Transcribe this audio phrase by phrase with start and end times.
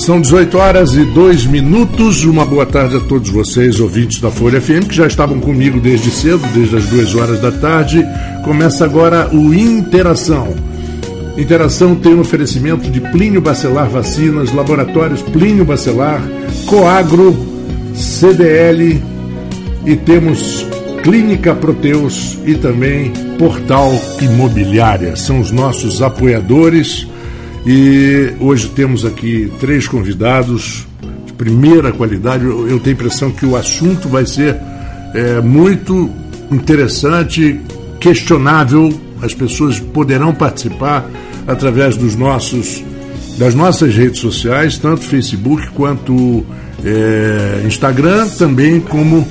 [0.00, 2.24] São 18 horas e 2 minutos.
[2.24, 6.10] Uma boa tarde a todos vocês, ouvintes da Folha FM, que já estavam comigo desde
[6.10, 8.02] cedo, desde as 2 horas da tarde.
[8.42, 10.54] Começa agora o Interação.
[11.36, 16.22] Interação tem um oferecimento de Plínio Bacelar Vacinas, Laboratórios Plínio Bacelar,
[16.64, 17.36] Coagro,
[17.94, 19.02] CDL
[19.84, 20.66] e temos
[21.02, 25.14] Clínica Proteus e também Portal Imobiliária.
[25.14, 27.06] São os nossos apoiadores
[27.66, 30.86] e hoje temos aqui três convidados
[31.26, 32.44] de primeira qualidade.
[32.44, 34.56] Eu, tenho a impressão que o assunto vai ser
[35.14, 36.10] é, muito
[36.50, 37.60] interessante,
[37.98, 38.92] questionável.
[39.22, 41.08] As pessoas poderão participar
[41.46, 42.82] através dos nossos,
[43.36, 46.44] das nossas redes sociais, tanto Facebook quanto
[46.84, 49.26] é, Instagram, também como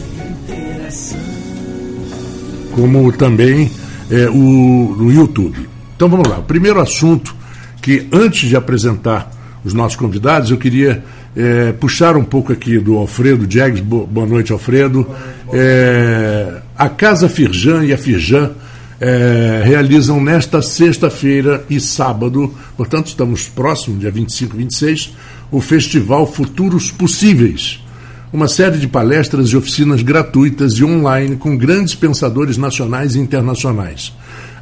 [2.72, 3.70] como também
[4.10, 5.68] é, o, no YouTube.
[5.96, 6.40] Então vamos lá.
[6.40, 7.36] O primeiro assunto
[7.82, 9.32] que antes de apresentar
[9.64, 11.04] os nossos convidados, eu queria
[11.36, 13.82] é, puxar um pouco aqui do Alfredo Jags.
[13.82, 15.08] Boa noite, Alfredo.
[15.52, 18.52] É, a Casa Firjan e a Firjan
[19.00, 25.14] é, realizam nesta sexta-feira e sábado, portanto, estamos próximos, dia 25 e 26,
[25.52, 27.84] o Festival Futuros Possíveis.
[28.32, 34.14] Uma série de palestras e oficinas gratuitas e online com grandes pensadores nacionais e internacionais.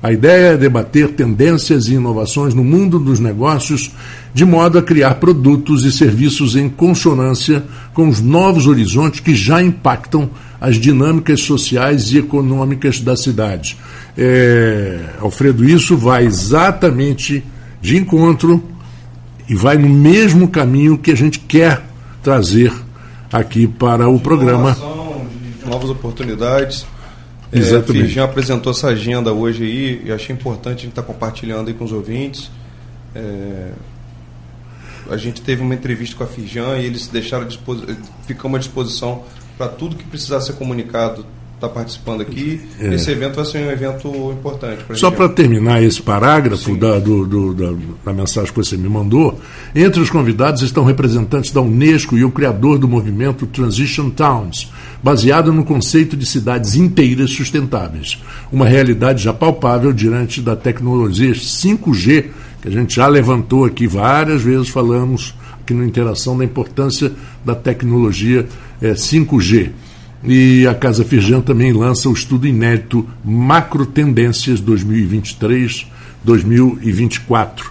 [0.07, 3.91] A ideia é debater tendências e inovações no mundo dos negócios,
[4.33, 9.61] de modo a criar produtos e serviços em consonância com os novos horizontes que já
[9.61, 10.29] impactam
[10.61, 13.77] as dinâmicas sociais e econômicas da cidade.
[14.17, 17.43] É, Alfredo, isso vai exatamente
[17.81, 18.63] de encontro
[19.49, 21.85] e vai no mesmo caminho que a gente quer
[22.23, 22.71] trazer
[23.29, 24.77] aqui para o programa.
[25.65, 26.85] Novas oportunidades
[27.51, 27.91] Exatamente.
[27.91, 31.07] É, a Firjan apresentou essa agenda hoje aí e achei importante a gente estar tá
[31.07, 32.51] compartilhando aí com os ouvintes.
[33.15, 33.71] É,
[35.09, 37.47] a gente teve uma entrevista com a Firjan e eles deixaram
[38.25, 39.23] ficamos à disposição
[39.57, 41.25] para tudo que precisar ser comunicado
[41.57, 42.61] está participando aqui.
[42.79, 42.93] É.
[42.93, 44.85] Esse evento vai ser um evento importante.
[44.93, 47.73] Só para terminar esse parágrafo da, do, do, da,
[48.05, 49.39] da, mensagem que você me mandou,
[49.75, 55.51] entre os convidados estão representantes da Unesco e o criador do movimento Transition Towns, baseado
[55.51, 62.25] no conceito de cidades inteiras sustentáveis, uma realidade já palpável diante da tecnologia 5G,
[62.61, 67.11] que a gente já levantou aqui várias vezes, falamos aqui na interação da importância
[67.43, 68.47] da tecnologia
[68.79, 69.71] é, 5G.
[70.27, 77.61] E a Casa Firjan também lança o estudo inédito Macro Tendências 2023-2024.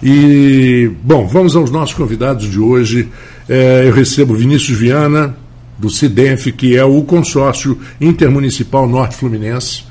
[0.00, 3.08] E, bom, vamos aos nossos convidados de hoje.
[3.48, 5.36] É, eu recebo Vinícius Viana,
[5.76, 9.82] do CIDENF, que é o consórcio intermunicipal Norte Fluminense.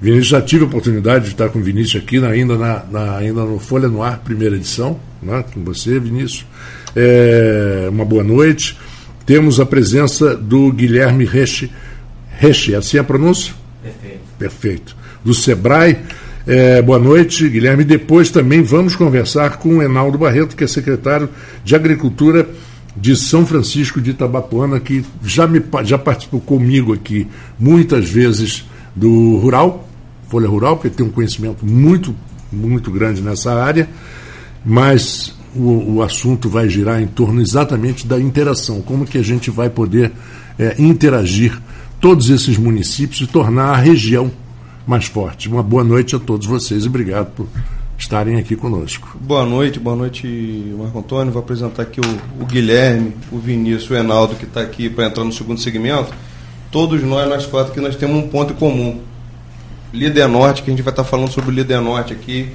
[0.00, 3.44] Vinícius, já tive a oportunidade de estar com o Vinícius aqui, ainda, na, na, ainda
[3.44, 6.46] no Folha no Ar, primeira edição, né, com você, Vinícius.
[6.94, 8.76] É, uma boa noite.
[9.26, 11.70] Temos a presença do Guilherme Reche,
[12.38, 13.52] Reche assim é a pronúncia?
[13.82, 14.20] Perfeito.
[14.38, 14.96] Perfeito.
[15.24, 15.98] Do Sebrae.
[16.46, 17.82] É, boa noite, Guilherme.
[17.82, 21.28] Depois também vamos conversar com o Enaldo Barreto, que é secretário
[21.64, 22.48] de Agricultura
[22.96, 27.26] de São Francisco de Itabapuana, que já, me, já participou comigo aqui
[27.58, 28.64] muitas vezes
[28.94, 29.88] do Rural,
[30.28, 32.14] Folha Rural, porque tem um conhecimento muito,
[32.52, 33.88] muito grande nessa área,
[34.64, 39.50] mas o, o assunto vai girar em torno exatamente da interação, como que a gente
[39.50, 40.12] vai poder
[40.58, 41.58] é, interagir
[42.00, 44.30] todos esses municípios e tornar a região
[44.86, 45.48] mais forte.
[45.48, 47.48] Uma boa noite a todos vocês e obrigado por
[47.98, 49.16] estarem aqui conosco.
[49.20, 50.26] Boa noite, boa noite,
[50.78, 51.32] Marco Antônio.
[51.32, 55.24] Vou apresentar aqui o, o Guilherme, o Vinícius, o Enaldo, que está aqui para entrar
[55.24, 56.12] no segundo segmento.
[56.70, 59.00] Todos nós, nós quatro, que nós temos um ponto comum.
[59.92, 62.50] Líder Norte, que a gente vai estar falando sobre o Líder Norte aqui,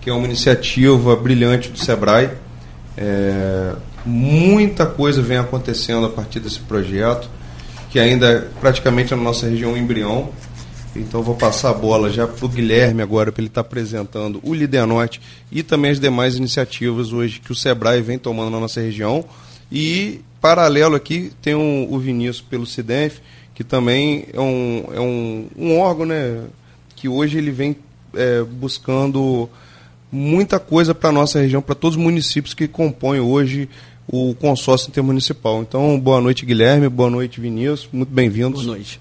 [0.00, 2.30] que é uma iniciativa brilhante do SEBRAE
[2.96, 3.74] é,
[4.04, 7.28] muita coisa vem acontecendo a partir desse projeto,
[7.90, 10.30] que ainda é praticamente na nossa região embrião.
[10.94, 14.40] Então vou passar a bola já para o Guilherme agora, para ele estar tá apresentando
[14.42, 15.20] o Lidernorte
[15.52, 19.24] e também as demais iniciativas hoje que o Sebrae vem tomando na nossa região.
[19.70, 23.20] E paralelo aqui tem um, o Vinícius pelo CIDENF,
[23.54, 26.44] que também é um, é um, um órgão né,
[26.94, 27.76] que hoje ele vem
[28.14, 29.50] é, buscando
[30.10, 33.68] muita coisa para a nossa região, para todos os municípios que compõem hoje
[34.06, 35.62] o consórcio intermunicipal.
[35.62, 38.64] Então, boa noite, Guilherme, boa noite, Vinícius, muito bem-vindos.
[38.64, 39.00] Boa noite.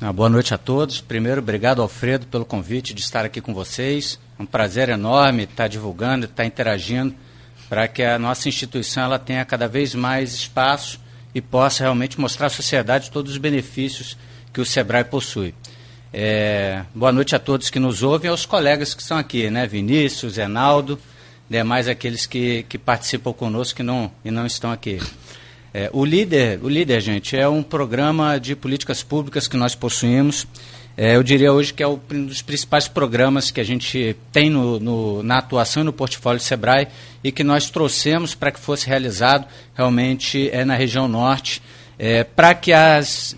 [0.00, 1.00] Ah, boa noite a todos.
[1.00, 4.18] Primeiro, obrigado, Alfredo, pelo convite de estar aqui com vocês.
[4.38, 7.14] É um prazer enorme estar divulgando, estar interagindo,
[7.68, 11.00] para que a nossa instituição ela tenha cada vez mais espaço
[11.34, 14.16] e possa realmente mostrar à sociedade todos os benefícios
[14.52, 15.54] que o SEBRAE possui.
[16.12, 19.66] É, boa noite a todos que nos ouvem e aos colegas que estão aqui, né?
[19.66, 20.98] Vinícius, Enaldo.
[21.50, 24.98] demais aqueles que, que participam conosco que não, e não estão aqui.
[25.72, 30.46] É, o líder, o líder, gente, é um programa de políticas públicas que nós possuímos.
[30.96, 34.80] É, eu diria hoje que é um dos principais programas que a gente tem no,
[34.80, 36.88] no, na atuação e no portfólio Sebrae
[37.22, 41.62] e que nós trouxemos para que fosse realizado realmente é, na região norte,
[41.98, 43.36] é, para que as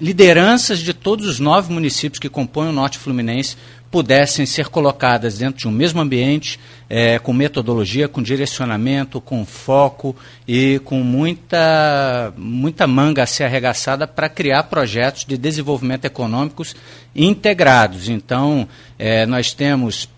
[0.00, 3.56] lideranças de todos os nove municípios que compõem o Norte Fluminense
[3.90, 6.60] pudessem ser colocadas dentro de um mesmo ambiente,
[6.90, 10.14] é, com metodologia, com direcionamento, com foco
[10.46, 16.76] e com muita, muita manga a ser arregaçada para criar projetos de desenvolvimento econômicos
[17.16, 18.08] integrados.
[18.08, 18.68] Então,
[18.98, 20.08] é, nós temos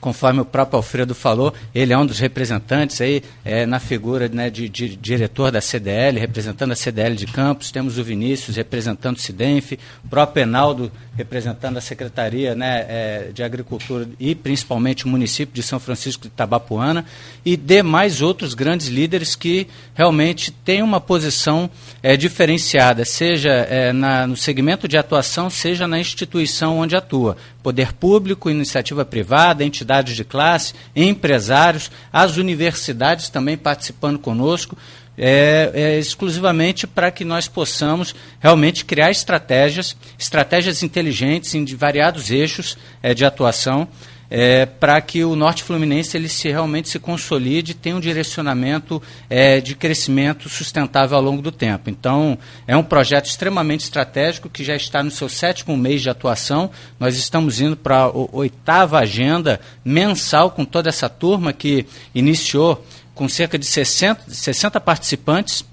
[0.00, 4.50] conforme o próprio Alfredo falou, ele é um dos representantes aí é, na figura né,
[4.50, 9.20] de, de, diretor da CDL, representando a CDL de Campos, temos o Vinícius representando o
[9.20, 9.72] Cidenf,
[10.04, 15.64] o próprio Enaldo representando a Secretaria né, é, de Agricultura e principalmente o município de
[15.64, 17.04] São Francisco de Tabapuana
[17.44, 19.66] e demais outros grandes líderes que
[19.96, 21.68] realmente têm uma posição
[22.04, 27.36] é, diferenciada, seja é, na, no segmento de atuação, seja na instituição onde atua.
[27.64, 34.78] Poder público, iniciativa privada, entidades de classe, empresários, as universidades também participando conosco
[35.18, 42.78] é, é exclusivamente para que nós possamos realmente criar estratégias, estratégias inteligentes em variados eixos
[43.02, 43.88] é, de atuação,
[44.30, 49.60] é, para que o Norte Fluminense ele se realmente se consolide tenha um direcionamento é,
[49.60, 51.88] de crescimento sustentável ao longo do tempo.
[51.88, 56.70] Então, é um projeto extremamente estratégico que já está no seu sétimo mês de atuação.
[57.00, 62.84] Nós estamos indo para a oitava agenda mensal com toda essa turma que iniciou
[63.18, 65.64] com cerca de 60, 60 participantes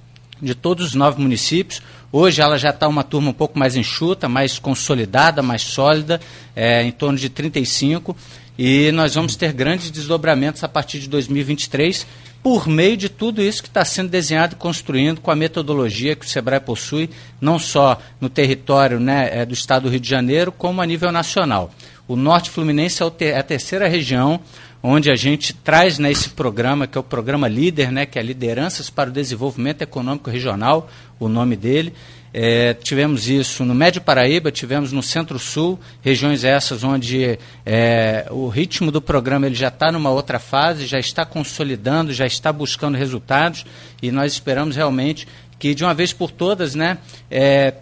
[0.42, 1.80] de todos os nove municípios.
[2.12, 6.20] Hoje ela já está uma turma um pouco mais enxuta, mais consolidada, mais sólida,
[6.56, 8.18] é, em torno de 35.
[8.58, 12.08] E nós vamos ter grandes desdobramentos a partir de 2023,
[12.42, 16.26] por meio de tudo isso que está sendo desenhado e construindo com a metodologia que
[16.26, 20.52] o SEBRAE possui, não só no território né, é, do estado do Rio de Janeiro,
[20.52, 21.70] como a nível nacional.
[22.08, 24.40] O Norte Fluminense é a terceira região
[24.88, 28.22] onde a gente traz né, esse programa, que é o programa Líder, né, que é
[28.22, 30.88] Lideranças para o Desenvolvimento Econômico Regional,
[31.20, 31.92] o nome dele.
[32.32, 38.92] É, tivemos isso no Médio Paraíba, tivemos no Centro-Sul, regiões essas onde é, o ritmo
[38.92, 43.66] do programa ele já está numa outra fase, já está consolidando, já está buscando resultados
[44.04, 45.28] e nós esperamos realmente
[45.58, 47.00] que de uma vez por todas, né,
[47.32, 47.74] é,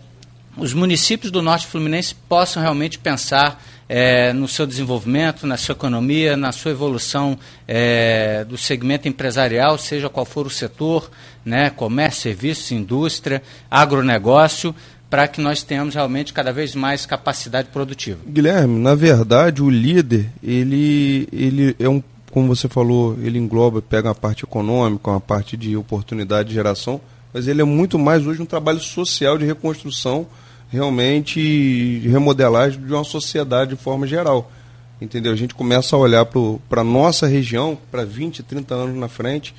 [0.55, 3.61] os municípios do Norte Fluminense possam realmente pensar
[3.95, 7.37] é, no seu desenvolvimento, na sua economia, na sua evolução
[7.67, 11.11] é, do segmento empresarial, seja qual for o setor,
[11.45, 14.73] né, comércio, serviços, indústria, agronegócio,
[15.11, 18.17] para que nós tenhamos realmente cada vez mais capacidade produtiva.
[18.27, 22.01] Guilherme, na verdade, o líder, ele, ele é um,
[22.31, 26.99] como você falou, ele engloba, pega a parte econômica, uma parte de oportunidade de geração,
[27.31, 30.25] mas ele é muito mais hoje um trabalho social de reconstrução
[30.73, 34.51] realmente remodelagem de uma sociedade de forma geral.
[34.99, 35.31] Entendeu?
[35.31, 39.53] A gente começa a olhar para a nossa região, para 20, 30 anos na frente,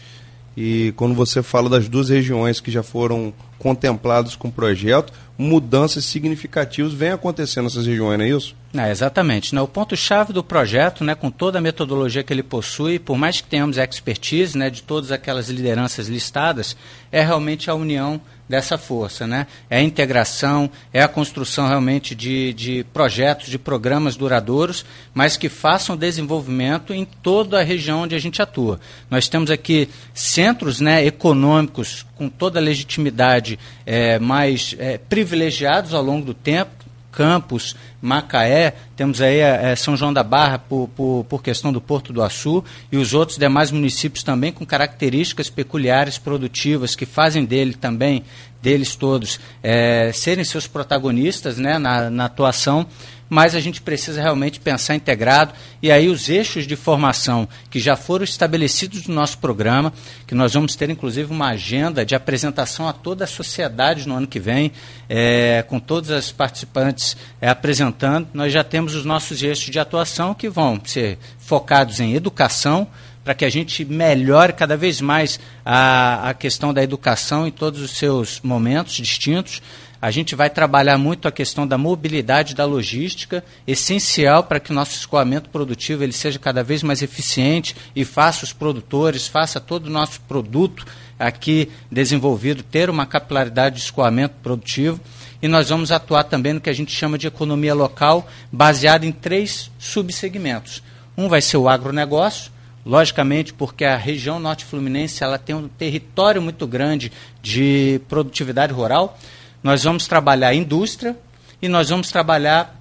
[0.57, 6.05] e quando você fala das duas regiões que já foram contempladas com o projeto, mudanças
[6.05, 8.57] significativas vêm acontecendo nessas regiões, não é isso?
[8.75, 9.55] É, exatamente.
[9.55, 9.61] Né?
[9.61, 13.49] O ponto-chave do projeto, né, com toda a metodologia que ele possui, por mais que
[13.49, 16.77] tenhamos expertise né, de todas aquelas lideranças listadas,
[17.11, 19.27] é realmente a união dessa força.
[19.27, 19.47] Né?
[19.69, 25.49] É a integração, é a construção realmente de, de projetos, de programas duradouros, mas que
[25.49, 28.81] façam desenvolvimento em toda a região onde a gente atua.
[29.11, 36.03] Nós temos aqui centros né, econômicos com toda a legitimidade é, mais é, privilegiados ao
[36.03, 36.84] longo do tempo,
[37.15, 42.13] Campos, Macaé, temos aí é, São João da Barra por, por, por, questão do Porto
[42.13, 47.75] do Açu e os outros demais municípios também com características peculiares produtivas que fazem dele
[47.75, 48.25] também,
[48.61, 52.85] deles todos, é, serem seus protagonistas né, na, na atuação
[53.29, 55.53] mas a gente precisa realmente pensar integrado
[55.83, 59.93] e aí os eixos de formação que já foram estabelecidos no nosso programa,
[60.27, 64.27] que nós vamos ter inclusive uma agenda de apresentação a toda a sociedade no ano
[64.27, 64.73] que vem,
[65.09, 70.35] é, com todos os participantes é, apresentando, nós já temos os nossos eixos de atuação
[70.35, 72.89] que vão ser focados em educação,
[73.25, 77.81] para que a gente melhore cada vez mais a, a questão da educação em todos
[77.81, 79.63] os seus momentos distintos.
[80.05, 84.75] A gente vai trabalhar muito a questão da mobilidade da logística, essencial para que o
[84.75, 89.87] nosso escoamento produtivo ele seja cada vez mais eficiente e faça os produtores, faça todo
[89.87, 90.85] o nosso produto
[91.19, 95.01] aqui desenvolvido ter uma capilaridade de escoamento produtivo.
[95.41, 99.11] E nós vamos atuar também no que a gente chama de economia local, baseada em
[99.11, 100.83] três subsegmentos.
[101.17, 102.53] Um vai ser o agronegócio,
[102.85, 109.19] logicamente porque a região norte fluminense ela tem um território muito grande de produtividade rural.
[109.65, 111.17] Nós vamos trabalhar a indústria
[111.61, 112.81] e nós vamos trabalhar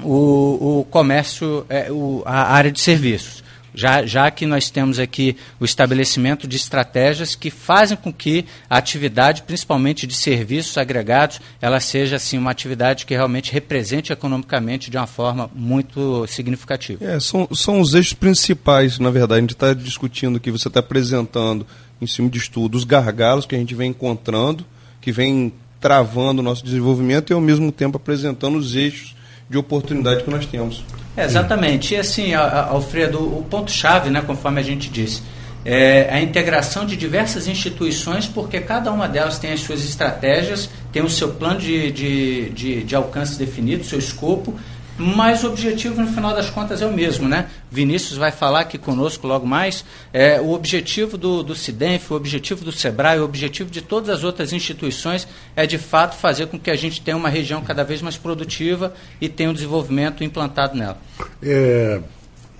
[0.00, 3.42] o, o comércio, é, o, a área de serviços
[3.74, 8.76] já, já que nós temos aqui o estabelecimento de estratégias que fazem com que a
[8.76, 14.96] atividade, principalmente de serviços agregados, ela seja assim uma atividade que realmente represente economicamente de
[14.96, 17.04] uma forma muito significativa.
[17.04, 20.80] É, são, são os eixos principais, na verdade, a gente está discutindo que você está
[20.80, 21.66] apresentando
[22.00, 24.64] em cima de estudo os gargalos que a gente vem encontrando,
[25.00, 29.16] que vem travando o nosso desenvolvimento e ao mesmo tempo apresentando os eixos
[29.48, 30.84] de oportunidade que nós temos.
[31.16, 31.94] É, exatamente.
[31.94, 35.22] E assim, Alfredo, o ponto-chave, né, conforme a gente disse,
[35.64, 41.02] é a integração de diversas instituições, porque cada uma delas tem as suas estratégias, tem
[41.02, 44.54] o seu plano de, de, de, de alcance definido, seu escopo,
[45.00, 47.48] mas o objetivo, no final das contas, é o mesmo, né?
[47.70, 49.82] Vinícius vai falar aqui conosco logo mais.
[50.12, 54.24] É, o objetivo do, do CIDENF, o objetivo do SEBRAE, o objetivo de todas as
[54.24, 55.26] outras instituições
[55.56, 58.92] é, de fato, fazer com que a gente tenha uma região cada vez mais produtiva
[59.18, 61.00] e tenha um desenvolvimento implantado nela.
[61.42, 61.98] É,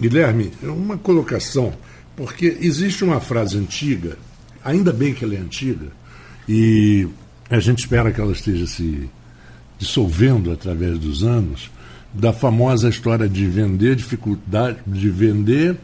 [0.00, 1.74] Guilherme, uma colocação,
[2.16, 4.16] porque existe uma frase antiga,
[4.64, 5.88] ainda bem que ela é antiga,
[6.48, 7.06] e
[7.50, 9.10] a gente espera que ela esteja se
[9.78, 11.70] dissolvendo através dos anos,
[12.12, 15.76] da famosa história de vender dificuldade, de vender,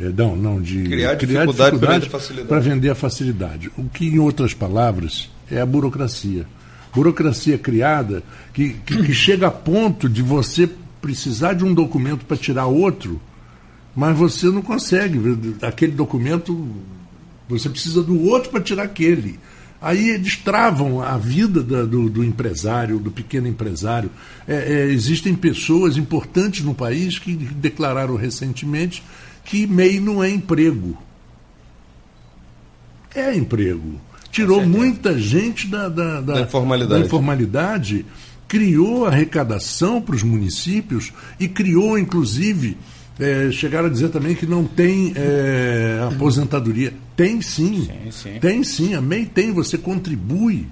[0.00, 3.70] eh, não, não, de criar, criar dificuldade, dificuldade para vender a facilidade.
[3.76, 6.46] O que, em outras palavras, é a burocracia.
[6.94, 8.22] Burocracia criada
[8.52, 10.68] que, que, que chega a ponto de você
[11.02, 13.20] precisar de um documento para tirar outro,
[13.94, 15.18] mas você não consegue.
[15.60, 16.66] Aquele documento,
[17.46, 19.38] você precisa do outro para tirar aquele.
[19.84, 24.10] Aí eles travam a vida da, do, do, empresário, do pequeno empresário.
[24.48, 29.02] É, é, existem pessoas importantes no país que declararam recentemente
[29.44, 30.96] que MEI não é emprego.
[33.14, 34.00] É emprego.
[34.30, 37.00] Tirou muita gente da, da, da, da informalidade.
[37.00, 38.06] da informalidade,
[38.48, 42.78] criou arrecadação para os municípios e criou, inclusive,
[43.18, 46.92] é, chegaram a dizer também que não tem é, aposentadoria.
[47.16, 48.38] Tem sim, sim, sim.
[48.40, 48.94] Tem sim.
[48.94, 50.66] A MEI tem, você contribui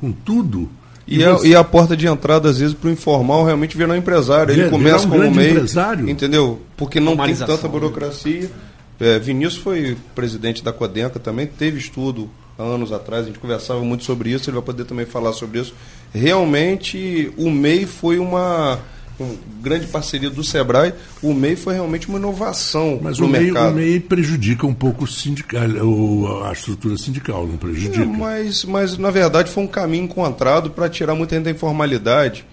[0.00, 0.68] com tudo.
[1.06, 1.48] E, e, a, você...
[1.48, 4.52] e a porta de entrada, às vezes, para o informal realmente virar um empresário.
[4.52, 5.50] Ele começa um como MEI.
[5.50, 6.08] Empresário.
[6.08, 6.60] Entendeu?
[6.76, 8.50] Porque não tem tanta burocracia.
[8.98, 13.80] É, Vinícius foi presidente da Codenca também, teve estudo há anos atrás, a gente conversava
[13.80, 15.74] muito sobre isso, ele vai poder também falar sobre isso.
[16.14, 18.78] Realmente, o MEI foi uma
[19.16, 20.92] com grande parceria do Sebrae,
[21.22, 23.72] o MEI foi realmente uma inovação Mas no o MEI, mercado.
[23.72, 25.62] o MEI prejudica um pouco o sindical,
[26.44, 28.02] a estrutura sindical, não prejudica?
[28.02, 32.44] É, mas, mas, na verdade, foi um caminho encontrado para tirar muita gente da informalidade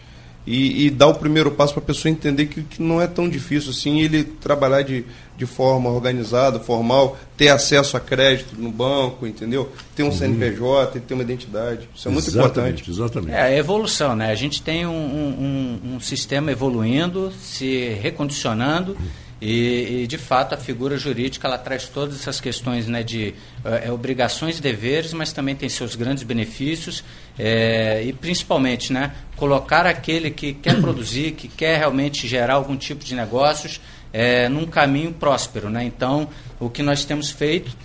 [0.45, 3.29] e, e dar o primeiro passo para a pessoa entender que, que, não é tão
[3.29, 5.05] difícil assim ele trabalhar de,
[5.38, 9.71] de forma organizada, formal, ter acesso a crédito no banco, entendeu?
[9.95, 10.12] Ter um uhum.
[10.12, 11.88] CNPJ, ter uma identidade.
[11.95, 12.89] Isso é muito importante.
[12.89, 13.33] Exatamente.
[13.33, 14.31] É a evolução, né?
[14.31, 18.93] A gente tem um, um, um sistema evoluindo, se recondicionando.
[18.93, 23.33] Uhum e, e, de fato, a figura jurídica ela traz todas essas questões né, de
[23.65, 27.03] é, obrigações e deveres, mas também tem seus grandes benefícios
[27.38, 33.03] é, e, principalmente, né, colocar aquele que quer produzir, que quer realmente gerar algum tipo
[33.03, 33.81] de negócios
[34.13, 35.69] é, num caminho próspero.
[35.69, 35.83] Né?
[35.83, 37.75] Então, o que nós temos feito,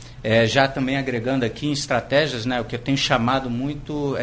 [0.47, 4.15] já também agregando aqui em estratégias, né, o que eu tenho chamado muito,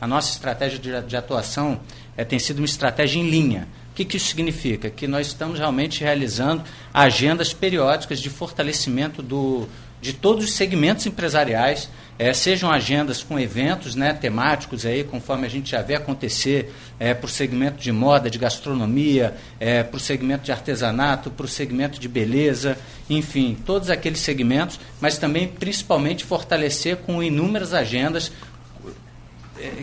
[0.00, 1.80] a nossa estratégia de, de atuação
[2.28, 3.68] tem sido uma estratégia em linha.
[3.92, 4.88] O que, que isso significa?
[4.88, 9.68] Que nós estamos realmente realizando agendas periódicas de fortalecimento do,
[10.00, 15.50] de todos os segmentos empresariais, é, sejam agendas com eventos né, temáticos, aí, conforme a
[15.50, 20.00] gente já vê acontecer é, para o segmento de moda, de gastronomia, é, para o
[20.00, 22.78] segmento de artesanato, para o segmento de beleza,
[23.10, 28.32] enfim, todos aqueles segmentos, mas também principalmente fortalecer com inúmeras agendas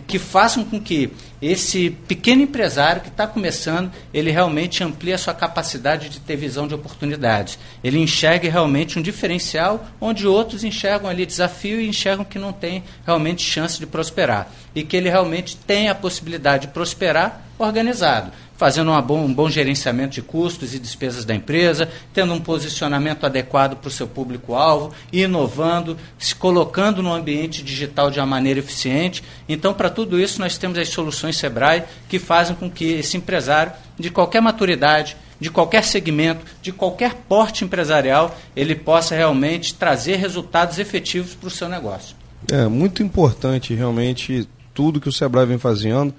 [0.07, 5.33] que façam com que esse pequeno empresário que está começando, ele realmente amplie a sua
[5.33, 7.57] capacidade de ter visão de oportunidades.
[7.83, 12.83] Ele enxergue realmente um diferencial onde outros enxergam ali desafio e enxergam que não tem
[13.05, 14.51] realmente chance de prosperar.
[14.75, 20.15] E que ele realmente tem a possibilidade de prosperar organizado fazendo bom, um bom gerenciamento
[20.15, 25.97] de custos e despesas da empresa, tendo um posicionamento adequado para o seu público-alvo, inovando,
[26.17, 29.23] se colocando no ambiente digital de uma maneira eficiente.
[29.47, 33.71] Então, para tudo isso, nós temos as soluções Sebrae que fazem com que esse empresário,
[33.97, 40.79] de qualquer maturidade, de qualquer segmento, de qualquer porte empresarial, ele possa realmente trazer resultados
[40.79, 42.13] efetivos para o seu negócio.
[42.51, 46.13] É muito importante realmente tudo que o Sebrae vem fazendo.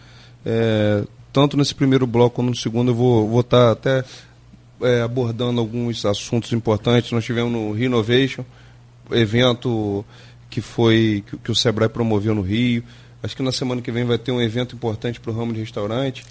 [0.47, 4.05] É, tanto nesse primeiro bloco como no segundo, eu vou estar tá até
[4.83, 7.13] é, abordando alguns assuntos importantes.
[7.13, 8.45] Nós tivemos no Renovation,
[9.11, 10.05] evento
[10.49, 12.83] que foi que, que, o Sebrae promoveu no Rio.
[13.23, 15.61] Acho que na semana que vem vai ter um evento importante para o ramo de
[15.61, 16.25] restaurante.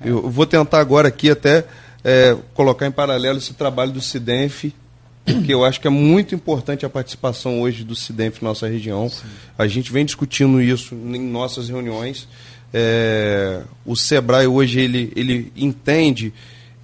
[0.00, 0.10] É.
[0.10, 1.64] Eu vou tentar agora aqui até
[2.04, 4.64] é, colocar em paralelo esse trabalho do Cidenf,
[5.24, 9.08] porque eu acho que é muito importante a participação hoje do Cidenf na nossa região.
[9.08, 9.22] Sim.
[9.56, 12.28] A gente vem discutindo isso em nossas reuniões.
[12.72, 16.32] É, o Sebrae hoje ele, ele entende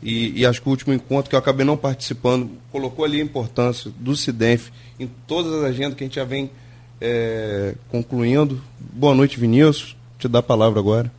[0.02, 3.24] e, e, acho que o último encontro que eu acabei não participando colocou ali a
[3.24, 6.50] importância do CIDENF em todas as agendas que a gente já vem
[7.00, 8.60] é, concluindo.
[8.78, 9.96] Boa noite, Vinícius.
[10.18, 11.10] Te dá a palavra agora.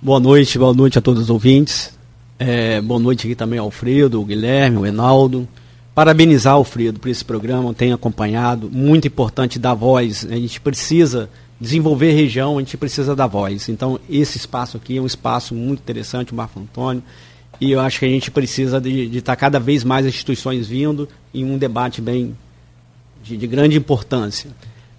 [0.00, 1.96] Boa noite, boa noite a todos os ouvintes.
[2.38, 5.48] É, boa noite aqui também ao Alfredo, o Guilherme, o Enaldo.
[5.94, 8.70] Parabenizar o Alfredo por esse programa, tem acompanhado.
[8.70, 10.26] Muito importante dar voz.
[10.30, 13.68] A gente precisa desenvolver região, a gente precisa dar voz.
[13.68, 17.02] Então, esse espaço aqui é um espaço muito interessante, o Marco Antônio.
[17.60, 21.08] E eu acho que a gente precisa de estar tá cada vez mais instituições vindo
[21.32, 22.36] em um debate bem
[23.22, 24.50] de, de grande importância.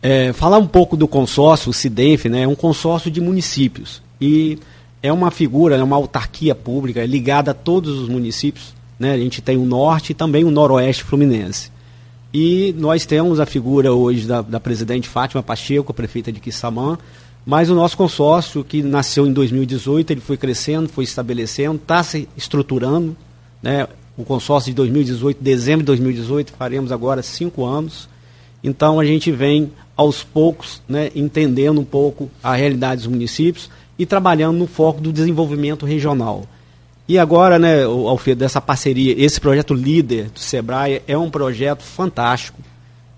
[0.02, 4.02] É, falar um pouco do consórcio, o CIDENF, né, é um consórcio de municípios.
[4.20, 4.58] E
[5.02, 8.74] é uma figura, é uma autarquia pública ligada a todos os municípios.
[9.00, 9.14] Né?
[9.14, 11.72] A gente tem o norte e também o noroeste fluminense.
[12.39, 16.96] E nós temos a figura hoje da, da presidente Fátima Pacheco, prefeita de Quissamã,
[17.44, 22.29] mas o nosso consórcio, que nasceu em 2018, ele foi crescendo, foi estabelecendo, está se
[22.38, 23.17] estruturando.
[23.60, 23.88] Né?
[24.15, 28.08] O consórcio de 2018, dezembro de 2018, faremos agora cinco anos.
[28.63, 33.67] Então a gente vem aos poucos né, entendendo um pouco a realidade dos municípios
[33.98, 36.46] e trabalhando no foco do desenvolvimento regional.
[37.08, 42.62] E agora, né, Alfredo, dessa parceria, esse projeto líder do Sebrae é um projeto fantástico.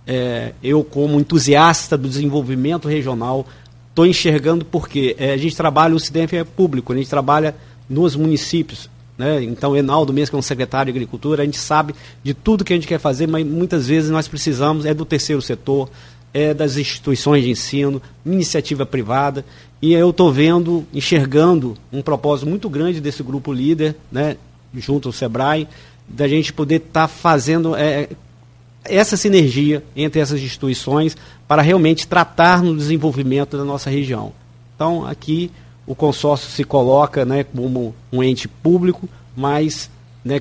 [0.06, 3.48] É, eu, como entusiasta do desenvolvimento regional,
[3.90, 7.56] estou enxergando porque é, a gente trabalha, o CIDENF é público, a gente trabalha
[7.90, 8.90] nos municípios.
[9.18, 9.44] Né?
[9.44, 11.94] Então, Enaldo, mesmo que é um secretário de Agricultura, a gente sabe
[12.24, 15.42] de tudo que a gente quer fazer, mas muitas vezes nós precisamos é do terceiro
[15.42, 15.90] setor,
[16.34, 19.46] é das instituições de ensino, iniciativa privada.
[19.82, 24.38] E eu estou vendo, enxergando um propósito muito grande desse grupo líder, né,
[24.76, 25.68] junto ao SEBRAE,
[26.08, 28.10] da gente poder estar tá fazendo é,
[28.84, 31.16] essa sinergia entre essas instituições
[31.48, 34.34] para realmente tratar no desenvolvimento da nossa região.
[34.76, 35.52] Então, aqui
[35.86, 39.90] o consórcio se coloca né, como um ente público, mas
[40.24, 40.40] né,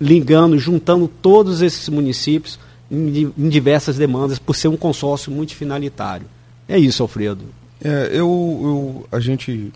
[0.00, 2.58] ligando, juntando todos esses municípios
[2.90, 6.26] em, em, diversas demandas, por ser um consórcio multifinalitário.
[6.68, 7.44] É isso, Alfredo.
[7.82, 9.72] É, eu, eu, a gente,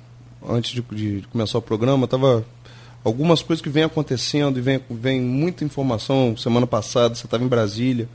[0.49, 2.45] antes de, de começar o programa, estava
[3.05, 6.37] algumas coisas que vêm acontecendo e vem, vem muita informação.
[6.37, 8.09] Semana passada você estava em Brasília,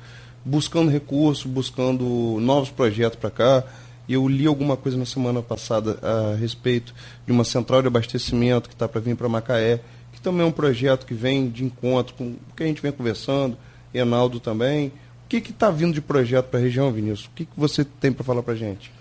[0.44, 2.04] buscando recursos, buscando
[2.40, 3.64] novos projetos para cá.
[4.08, 6.94] E eu li alguma coisa na semana passada a respeito
[7.26, 9.80] de uma central de abastecimento que está para vir para Macaé,
[10.12, 12.92] que também é um projeto que vem de encontro com o que a gente vem
[12.92, 13.58] conversando,
[13.94, 14.92] Enaldo também.
[15.26, 17.26] O que está vindo de projeto para a região, Vinícius?
[17.26, 18.92] O que, que você tem para falar para a gente?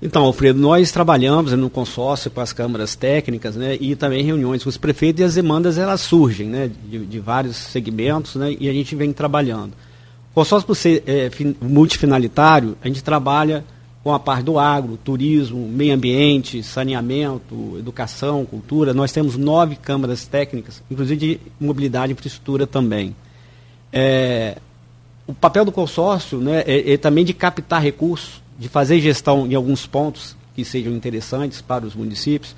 [0.00, 4.68] Então, Alfredo, nós trabalhamos no consórcio com as câmaras técnicas, né, e também reuniões com
[4.68, 8.72] os prefeitos, e as demandas elas surgem, né, de, de vários segmentos, né, e a
[8.72, 9.72] gente vem trabalhando.
[10.30, 11.28] O consórcio, por ser é,
[11.60, 13.64] multifinalitário, a gente trabalha
[14.04, 18.94] com a parte do agro, turismo, meio ambiente, saneamento, educação, cultura.
[18.94, 23.14] Nós temos nove câmaras técnicas, inclusive de mobilidade e infraestrutura também.
[23.92, 24.58] É,
[25.26, 29.54] o papel do consórcio né, é, é também de captar recursos de fazer gestão em
[29.54, 32.56] alguns pontos que sejam interessantes para os municípios.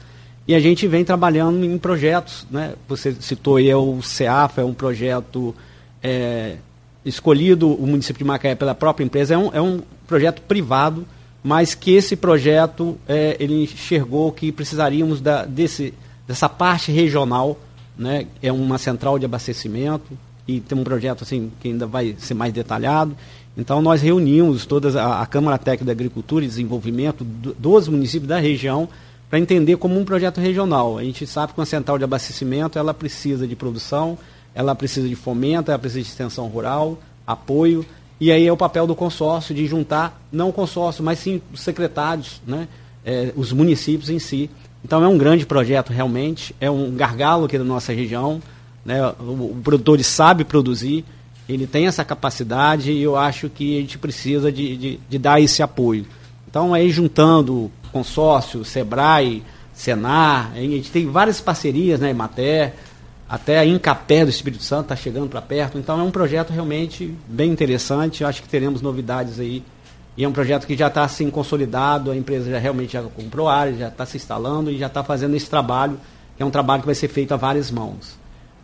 [0.49, 2.73] E a gente vem trabalhando em projetos, né?
[2.89, 5.55] Você citou aí o CEAF, é um projeto
[6.03, 6.57] é,
[7.05, 11.07] escolhido o município de Macaé pela própria empresa, é um, é um projeto privado,
[11.45, 15.93] mas que esse projeto é, ele enxergou que precisaríamos da, desse,
[16.27, 17.59] dessa parte regional,
[17.97, 18.27] né?
[18.43, 20.19] É uma central de abastecimento
[20.57, 23.17] e tem um projeto assim que ainda vai ser mais detalhado.
[23.57, 28.29] Então, nós reunimos toda a, a Câmara Técnica da Agricultura e Desenvolvimento do, dos municípios
[28.29, 28.89] da região
[29.29, 30.99] para entender como um projeto regional.
[30.99, 34.19] A gente sabe que uma central de abastecimento ela precisa de produção,
[34.55, 37.87] ela precisa de fomento, ela precisa de extensão rural, apoio,
[38.21, 41.61] e aí é o papel do consórcio de juntar, não o consórcio, mas sim os
[41.61, 42.69] secretários, né,
[43.05, 44.51] é, os municípios em si.
[44.85, 48.43] Então é um grande projeto realmente, é um gargalo aqui da nossa região,
[48.85, 51.05] né, o, o produtor sabe produzir,
[51.49, 55.41] ele tem essa capacidade e eu acho que a gente precisa de, de, de dar
[55.41, 56.07] esse apoio.
[56.49, 62.75] Então, aí juntando consórcio, SEBRAE, Senar, a gente tem várias parcerias, né, Imater,
[63.29, 65.79] até a Incapé do Espírito Santo está chegando para perto.
[65.79, 68.23] Então, é um projeto realmente bem interessante.
[68.23, 69.63] Eu acho que teremos novidades aí.
[70.17, 73.49] E é um projeto que já está assim consolidado, a empresa já realmente já comprou
[73.49, 75.99] área, já está se instalando e já está fazendo esse trabalho,
[76.37, 78.20] que é um trabalho que vai ser feito a várias mãos.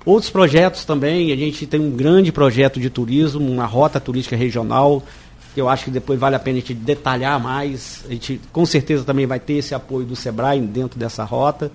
[0.07, 5.03] Outros projetos também, a gente tem um grande projeto de turismo, uma rota turística regional,
[5.53, 8.05] que eu acho que depois vale a pena a gente detalhar mais.
[8.07, 11.73] A gente com certeza também vai ter esse apoio do SEBRAE dentro dessa rota.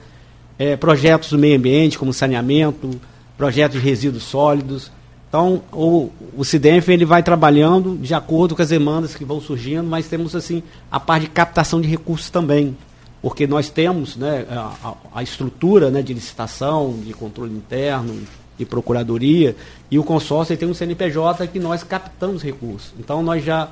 [0.58, 3.02] É, projetos do meio ambiente, como saneamento,
[3.38, 4.90] projetos de resíduos sólidos.
[5.28, 9.84] Então, o, o CIDENF ele vai trabalhando de acordo com as demandas que vão surgindo,
[9.84, 12.78] mas temos assim a parte de captação de recursos também
[13.22, 18.22] porque nós temos né, a, a estrutura né, de licitação, de controle interno,
[18.58, 19.56] de procuradoria,
[19.90, 22.94] e o consórcio tem um CNPJ que nós captamos recursos.
[23.00, 23.70] Então nós já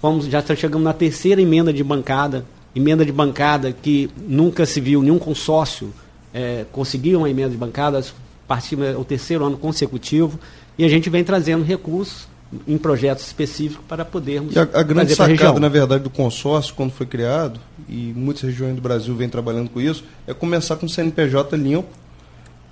[0.00, 2.44] vamos, já chegamos na terceira emenda de bancada,
[2.74, 5.92] emenda de bancada que nunca se viu nenhum consórcio
[6.32, 8.04] é, conseguir uma emenda de bancada,
[8.46, 10.38] partimos é o terceiro ano consecutivo,
[10.78, 12.28] e a gente vem trazendo recursos
[12.66, 14.54] em projetos específicos para podermos.
[14.54, 18.74] E a, a grande sacada, na verdade, do consórcio, quando foi criado, e muitas regiões
[18.74, 21.88] do Brasil vêm trabalhando com isso, é começar com o CNPJ limpo,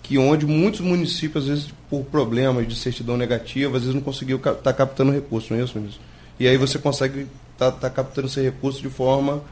[0.03, 4.37] que onde muitos municípios, às vezes, por problemas de certidão negativa, às vezes não conseguiu
[4.37, 6.01] estar tá captando recursos, não é isso, ministro?
[6.39, 9.43] E aí você consegue estar tá, tá captando esse recurso de forma.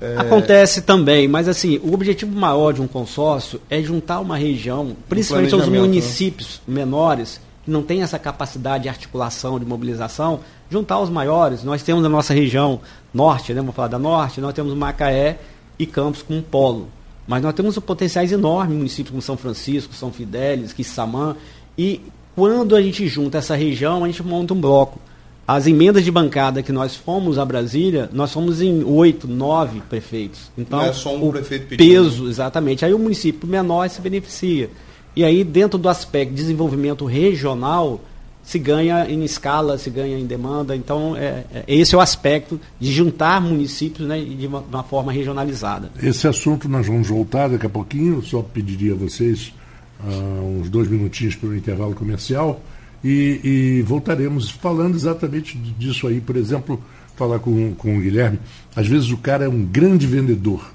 [0.00, 0.16] É...
[0.18, 5.54] Acontece também, mas assim, o objetivo maior de um consórcio é juntar uma região, principalmente
[5.54, 5.78] os né?
[5.78, 6.74] municípios né?
[6.74, 11.64] menores, que não tem essa capacidade de articulação, de mobilização, juntar os maiores.
[11.64, 12.80] Nós temos na nossa região
[13.12, 15.38] norte, né, vamos falar da norte, nós temos Macaé
[15.78, 16.88] e Campos com um polo.
[17.26, 21.34] Mas nós temos potenciais enormes, municípios como São Francisco, São Fidélis, Quissamã,
[21.76, 22.02] e
[22.36, 25.00] quando a gente junta essa região, a gente monta um bloco.
[25.46, 30.50] As emendas de bancada que nós fomos a Brasília, nós fomos em oito, nove prefeitos.
[30.56, 31.86] Então, Não é só um o prefeito pedindo.
[31.86, 32.84] peso, exatamente.
[32.84, 34.70] Aí o município menor se beneficia.
[35.16, 38.00] E aí, dentro do aspecto de desenvolvimento regional,
[38.42, 40.76] se ganha em escala, se ganha em demanda.
[40.76, 45.10] Então, é, é, esse é o aspecto de juntar municípios né, de, uma, uma forma
[45.10, 45.90] regionalizada.
[46.02, 48.22] Esse assunto nós vamos voltar daqui a pouquinho.
[48.22, 49.52] Só pediria a vocês
[50.00, 52.60] uh, uns dois minutinhos para o intervalo comercial
[53.02, 56.20] e, e, voltaremos falando exatamente disso aí.
[56.20, 56.82] Por exemplo,
[57.16, 58.38] falar com, com o Guilherme.
[58.76, 60.74] Às vezes o cara é um grande vendedor,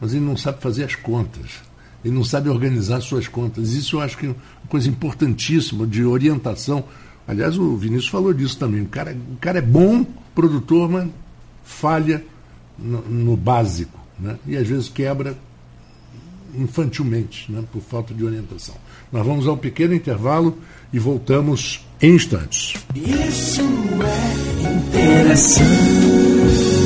[0.00, 1.67] mas ele não sabe fazer as contas
[2.08, 3.72] ele não sabe organizar suas contas.
[3.72, 4.36] Isso eu acho que é uma
[4.68, 6.84] coisa importantíssima de orientação.
[7.26, 8.82] Aliás, o Vinícius falou disso também.
[8.82, 11.08] O cara, o cara é bom produtor, mas
[11.62, 12.24] falha
[12.78, 13.98] no, no básico.
[14.18, 14.38] Né?
[14.46, 15.36] E às vezes quebra
[16.56, 17.62] infantilmente, né?
[17.70, 18.74] por falta de orientação.
[19.12, 20.56] Nós vamos ao pequeno intervalo
[20.90, 22.74] e voltamos em instantes.
[22.94, 23.60] Isso
[24.02, 26.77] é interessante.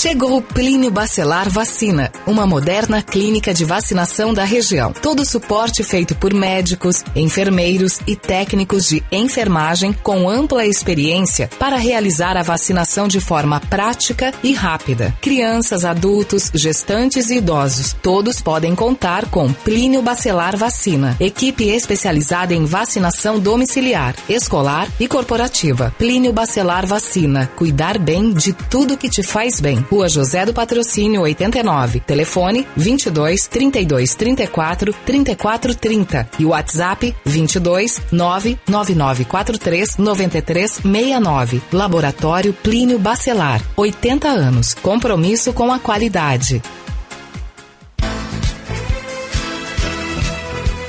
[0.00, 4.92] Chegou o Plínio Bacelar Vacina, uma moderna clínica de vacinação da região.
[4.92, 11.76] Todo o suporte feito por médicos, enfermeiros e técnicos de enfermagem com ampla experiência para
[11.76, 15.12] realizar a vacinação de forma prática e rápida.
[15.20, 22.64] Crianças, adultos, gestantes e idosos, todos podem contar com Plínio Bacelar Vacina, equipe especializada em
[22.64, 25.92] vacinação domiciliar, escolar e corporativa.
[25.98, 29.87] Plínio Bacelar Vacina, cuidar bem de tudo que te faz bem.
[29.90, 32.00] Rua José do Patrocínio 89.
[32.00, 41.62] Telefone 22 32 34 34 30 e WhatsApp 22 99943 93 69.
[41.72, 43.62] Laboratório Plínio Bacelar.
[43.76, 44.74] 80 anos.
[44.74, 46.62] Compromisso com a qualidade.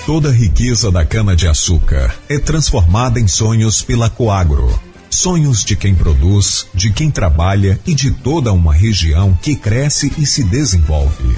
[0.06, 6.68] Toda a riqueza da cana-de-açúcar é transformada em sonhos pela Coagro Sonhos de quem produz,
[6.74, 11.36] de quem trabalha e de toda uma região que cresce e se desenvolve.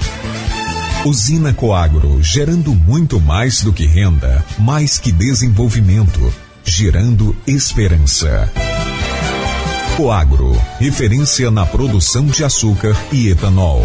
[1.04, 6.32] Usina Coagro, gerando muito mais do que renda, mais que desenvolvimento,
[6.64, 8.50] gerando esperança.
[9.96, 13.84] Coagro, referência na produção de açúcar e etanol.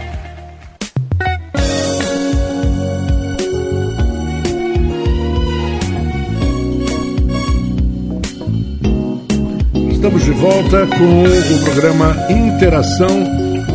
[10.41, 11.23] Volta com
[11.53, 13.23] o programa Interação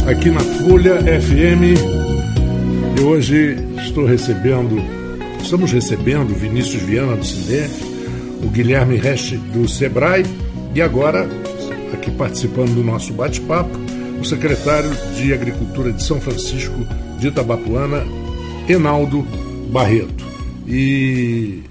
[0.05, 1.79] aqui na Folha FM.
[2.99, 4.83] E hoje estou recebendo,
[5.41, 7.71] estamos recebendo Vinícius Viana do Sindef,
[8.43, 10.27] o Guilherme Reste do Sebrae
[10.75, 11.29] e agora,
[11.95, 13.71] aqui participando do nosso bate-papo,
[14.21, 16.85] o secretário de Agricultura de São Francisco
[17.21, 18.03] de Itabapuana,
[18.69, 19.25] Enaldo
[19.71, 20.27] Barreto.
[20.67, 21.63] E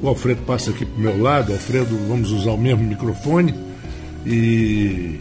[0.00, 1.52] o Alfredo passa aqui para o meu lado.
[1.52, 3.68] Alfredo, vamos usar o mesmo microfone
[4.26, 5.20] e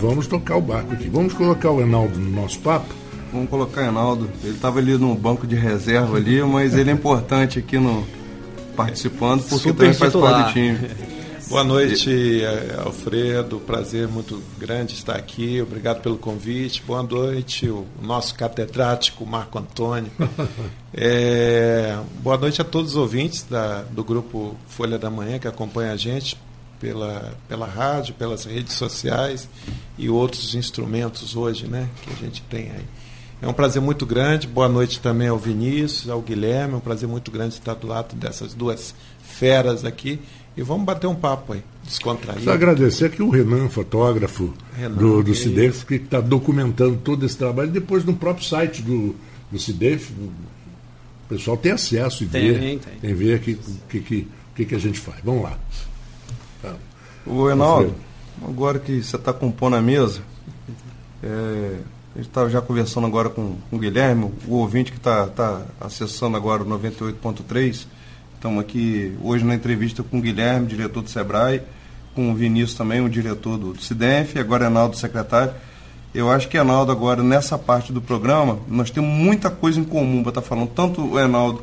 [0.00, 1.08] vamos tocar o barco aqui.
[1.08, 2.94] Vamos colocar o Enaldo no nosso papo.
[3.32, 4.30] Vamos colocar o Enaldo.
[4.42, 8.06] Ele estava ali no banco de reserva ali, mas ele é importante aqui no
[8.76, 10.44] participando porque Super também faz titular.
[10.44, 11.12] parte do time.
[11.48, 12.40] Boa noite,
[12.82, 13.60] Alfredo.
[13.60, 15.60] Prazer muito grande estar aqui.
[15.60, 16.82] Obrigado pelo convite.
[16.86, 20.10] Boa noite, o nosso catedrático Marco Antônio.
[20.94, 25.90] É, boa noite a todos os ouvintes da, do grupo Folha da Manhã que acompanha
[25.90, 26.36] a gente
[26.82, 29.48] pela, pela rádio, pelas redes sociais
[29.96, 32.84] e outros instrumentos hoje né, que a gente tem aí.
[33.40, 34.48] É um prazer muito grande.
[34.48, 36.74] Boa noite também ao Vinícius, ao Guilherme.
[36.74, 40.20] É um prazer muito grande estar do lado dessas duas feras aqui.
[40.56, 42.44] E vamos bater um papo aí, descontraído.
[42.44, 47.24] Só agradecer aqui o Renan, fotógrafo Renan, do, do que CIDEF, que está documentando todo
[47.24, 47.70] esse trabalho.
[47.70, 49.14] Depois, no próprio site do,
[49.50, 50.30] do CIDEF, o
[51.28, 52.78] pessoal tem acesso e Tem, vê, tem.
[53.00, 55.18] tem ver aqui o que, que, que, que a gente faz.
[55.24, 55.58] Vamos lá.
[57.26, 57.94] O Enaldo,
[58.46, 60.20] agora que você está compondo a mesa,
[61.22, 61.78] é,
[62.14, 65.62] a gente estava já conversando agora com, com o Guilherme, o ouvinte que está tá
[65.80, 67.86] acessando agora o 98.3.
[68.34, 71.62] Estamos aqui hoje na entrevista com o Guilherme, diretor do Sebrae,
[72.14, 75.54] com o Vinícius também, o diretor do, CIDENF, e agora Enaldo, secretário.
[76.12, 80.22] Eu acho que Enaldo agora, nessa parte do programa, nós temos muita coisa em comum
[80.22, 81.62] para estar falando, tanto o Enaldo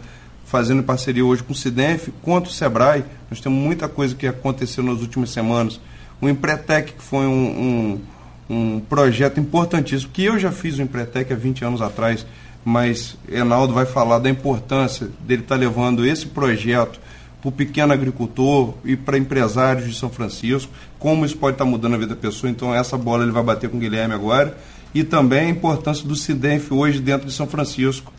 [0.50, 4.84] fazendo parceria hoje com o CIDENF, quanto o SEBRAE, nós temos muita coisa que aconteceu
[4.84, 5.80] nas últimas semanas.
[6.20, 8.02] O Empretec, que foi um,
[8.50, 12.26] um, um projeto importantíssimo, que eu já fiz o Empretec há 20 anos atrás,
[12.66, 17.00] mas Enaldo vai falar da importância dele estar levando esse projeto
[17.40, 21.94] para o pequeno agricultor e para empresários de São Francisco, como isso pode estar mudando
[21.94, 22.50] a vida da pessoa.
[22.50, 24.58] Então, essa bola ele vai bater com o Guilherme agora.
[24.96, 28.12] E também a importância do CIDENF hoje dentro de São Francisco.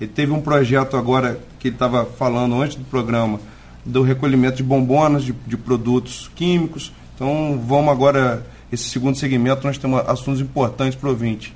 [0.00, 3.40] Ele teve um projeto agora que ele estava falando antes do programa,
[3.84, 6.92] do recolhimento de bombonas, de, de produtos químicos.
[7.14, 11.54] Então, vamos agora, esse segundo segmento, nós temos assuntos importantes para o ouvinte.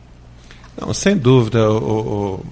[0.80, 2.46] Não, sem dúvida, o, o.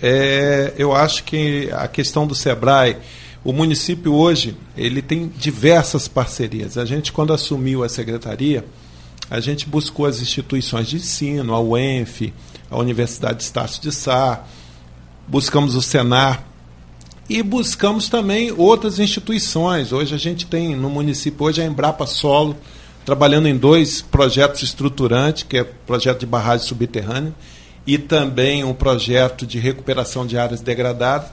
[0.00, 2.96] É, eu acho que a questão do Sebrae,
[3.44, 6.78] o município hoje, ele tem diversas parcerias.
[6.78, 8.64] A gente, quando assumiu a secretaria,
[9.30, 12.32] a gente buscou as instituições de ensino, a UENF,
[12.70, 14.44] a Universidade de Estácio de Sá,
[15.26, 16.44] buscamos o Senar
[17.28, 19.92] e buscamos também outras instituições.
[19.92, 22.56] Hoje a gente tem no município hoje a Embrapa Solo,
[23.04, 27.34] trabalhando em dois projetos estruturantes, que é o projeto de barragem subterrânea
[27.86, 31.28] e também um projeto de recuperação de áreas degradadas.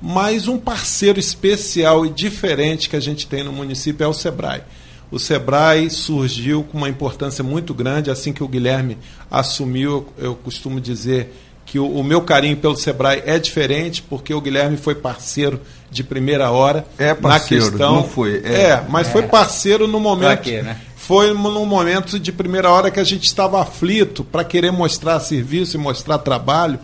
[0.00, 4.62] Mas um parceiro especial e diferente que a gente tem no município é o Sebrae.
[5.10, 8.98] O Sebrae surgiu com uma importância muito grande assim que o Guilherme
[9.30, 10.08] assumiu.
[10.18, 11.32] Eu costumo dizer
[11.66, 16.02] que o, o meu carinho pelo Sebrae é diferente, porque o Guilherme foi parceiro de
[16.04, 16.86] primeira hora.
[16.96, 18.84] É parceiro, na questão, não foi, É, é.
[18.88, 20.42] mas foi parceiro no momento.
[20.42, 20.80] quê, né?
[20.96, 25.76] Foi num momento de primeira hora que a gente estava aflito para querer mostrar serviço
[25.76, 26.78] e mostrar trabalho.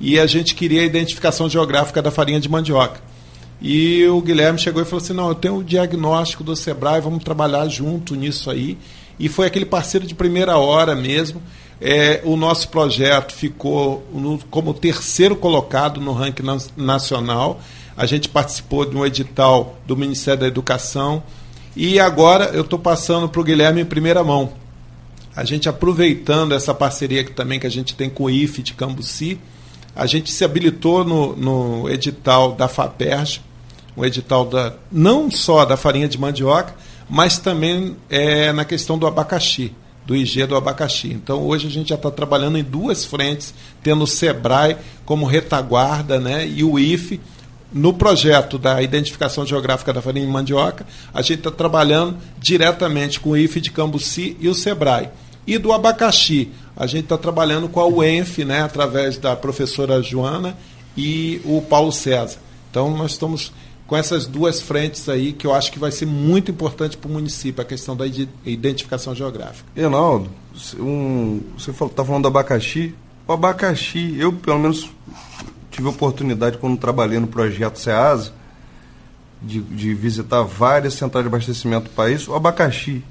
[0.00, 3.00] E a gente queria a identificação geográfica da farinha de mandioca.
[3.60, 7.22] E o Guilherme chegou e falou assim: não, eu tenho o diagnóstico do Sebrae, vamos
[7.22, 8.76] trabalhar junto nisso aí.
[9.18, 11.40] E foi aquele parceiro de primeira hora mesmo.
[11.84, 17.60] É, o nosso projeto ficou no, como terceiro colocado no ranking na- nacional.
[17.96, 21.24] A gente participou de um edital do Ministério da Educação.
[21.74, 24.52] E agora eu estou passando para o Guilherme em primeira mão.
[25.34, 28.74] A gente aproveitando essa parceria que, também que a gente tem com o IFE de
[28.74, 29.40] Cambuci,
[29.96, 33.40] a gente se habilitou no, no edital da FAPERJ,
[33.96, 36.74] um edital da, não só da farinha de mandioca,
[37.10, 39.74] mas também é, na questão do abacaxi,
[40.12, 41.08] do IG do abacaxi.
[41.08, 46.20] Então hoje a gente já está trabalhando em duas frentes, tendo o SEBRAE como retaguarda
[46.20, 47.18] né, e o IFE.
[47.72, 53.30] No projeto da identificação geográfica da farinha de mandioca, a gente está trabalhando diretamente com
[53.30, 55.08] o IFE de Cambuci e o SEBRAE.
[55.46, 60.54] E do abacaxi, a gente está trabalhando com a UENF, né, através da professora Joana
[60.94, 62.38] e o Paulo César.
[62.70, 63.50] Então nós estamos
[63.92, 67.12] com essas duas frentes aí que eu acho que vai ser muito importante para o
[67.12, 69.68] município, a questão da identificação geográfica.
[69.76, 70.30] Reinaldo,
[70.78, 72.94] um, você está falando do abacaxi.
[73.28, 74.88] O abacaxi, eu pelo menos
[75.70, 78.32] tive oportunidade quando trabalhei no projeto SEASA
[79.42, 82.26] de, de visitar várias centrais de abastecimento do país.
[82.26, 83.04] O abacaxi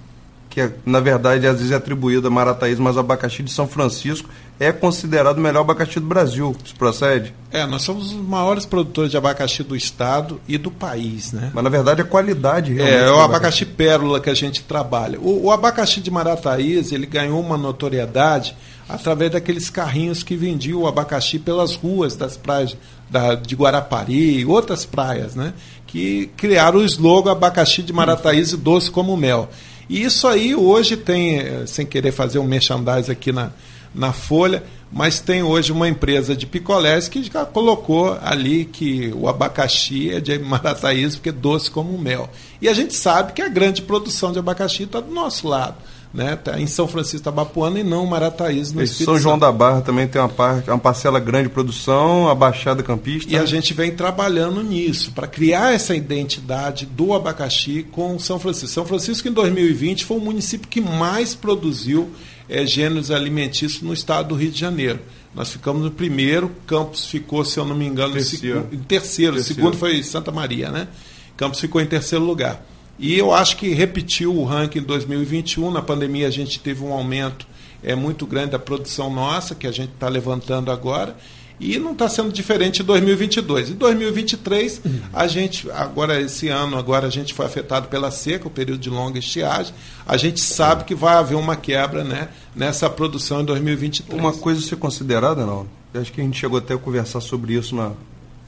[0.52, 3.68] que é, na verdade às vezes é atribuído a Marataízes, mas o abacaxi de São
[3.68, 4.30] Francisco
[4.62, 6.56] é considerado o melhor abacaxi do Brasil.
[6.64, 7.34] Isso procede?
[7.52, 11.50] É, nós somos os maiores produtores de abacaxi do estado e do país, né?
[11.52, 12.96] Mas na verdade a qualidade realmente.
[12.96, 15.20] É, é o abacaxi, abacaxi pérola que a gente trabalha.
[15.20, 18.56] O, o abacaxi de Marataízes, ele ganhou uma notoriedade
[18.88, 22.78] através daqueles carrinhos que vendiam o abacaxi pelas ruas das praias
[23.10, 25.56] da, de Guarapari e outras praias, né?
[25.88, 29.50] Que criaram o slogan abacaxi de Marataízes doce como mel.
[29.90, 33.52] E isso aí hoje tem, eh, sem querer fazer um merchandising aqui na,
[33.94, 39.28] na Folha, mas tem hoje uma empresa de picolés que já colocou ali que o
[39.28, 42.30] abacaxi é de Marataízes porque é doce como mel.
[42.62, 45.76] E a gente sabe que a grande produção de abacaxi está do nosso lado
[46.14, 46.36] né?
[46.36, 50.08] Tá em São Francisco Tabapuana e não Marataízes no Espírito São João da Barra também
[50.08, 53.32] tem uma parte, uma parcela grande de produção, a Baixada Campista.
[53.32, 58.68] E a gente vem trabalhando nisso para criar essa identidade do abacaxi com São Francisco.
[58.68, 62.10] São Francisco em 2020 foi o município que mais produziu
[62.52, 65.00] é, gêneros alimentícios no estado do Rio de Janeiro.
[65.34, 68.68] Nós ficamos no primeiro, Campos ficou, se eu não me engano, terceiro.
[68.72, 69.38] em terceiro, terceiro.
[69.38, 70.90] O segundo foi Santa Maria, né?
[71.38, 72.64] Campos ficou em terceiro lugar.
[73.00, 75.72] E eu acho que repetiu o ranking em 2021.
[75.72, 77.48] Na pandemia a gente teve um aumento
[77.82, 81.16] é, muito grande da produção nossa, que a gente está levantando agora.
[81.64, 83.70] E não está sendo diferente em 2022.
[83.70, 85.00] Em 2023, uhum.
[85.14, 88.90] a gente, agora esse ano, agora a gente foi afetado pela seca, o período de
[88.90, 89.72] longa estiagem.
[90.08, 94.20] A gente sabe que vai haver uma quebra né, nessa produção em 2023.
[94.20, 95.68] Uma coisa a ser considerada, não?
[95.94, 97.92] Eu acho que a gente chegou até a conversar sobre isso na,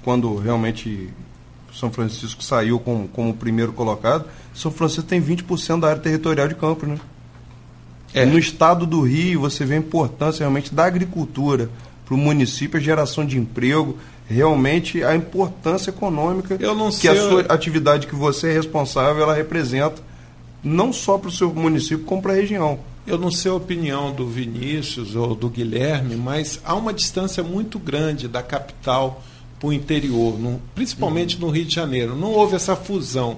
[0.01, 1.09] quando realmente
[1.71, 6.55] São Francisco saiu como, como primeiro colocado são Francisco tem 20% da área territorial de
[6.55, 6.97] campo, né?
[8.13, 8.25] É.
[8.25, 11.69] No estado do Rio, você vê a importância realmente da agricultura
[12.05, 16.57] para o município, a geração de emprego, realmente a importância econômica
[16.99, 20.01] que a sua atividade que você é responsável, ela representa
[20.63, 22.79] não só para o seu município, como para a região.
[23.05, 27.77] Eu não sei a opinião do Vinícius ou do Guilherme, mas há uma distância muito
[27.77, 29.21] grande da capital
[29.59, 32.15] para o interior, no, principalmente no Rio de Janeiro.
[32.15, 33.37] Não houve essa fusão.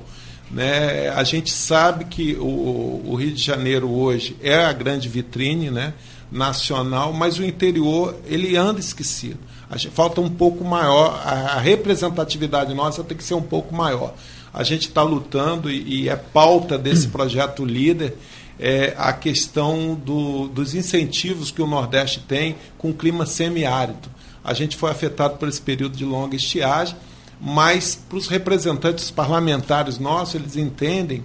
[0.51, 1.09] Né?
[1.09, 5.95] A gente sabe que o, o, Rio de Janeiro hoje é a grande vitrine né?
[6.31, 9.39] Nacional, mas o interior ele anda esquecido.
[9.71, 14.13] Gente, falta um pouco maior, a, a, representatividade nossa tem que ser um pouco maior.
[14.53, 18.17] A gente está lutando e, e, é pauta desse projeto líder
[18.59, 24.09] é, a questão do, dos incentivos que o Nordeste tem com o clima semiárido.
[24.43, 26.95] A gente foi afetado por esse período de longa estiagem
[27.39, 31.23] mas para os representantes parlamentares nossos, eles entendem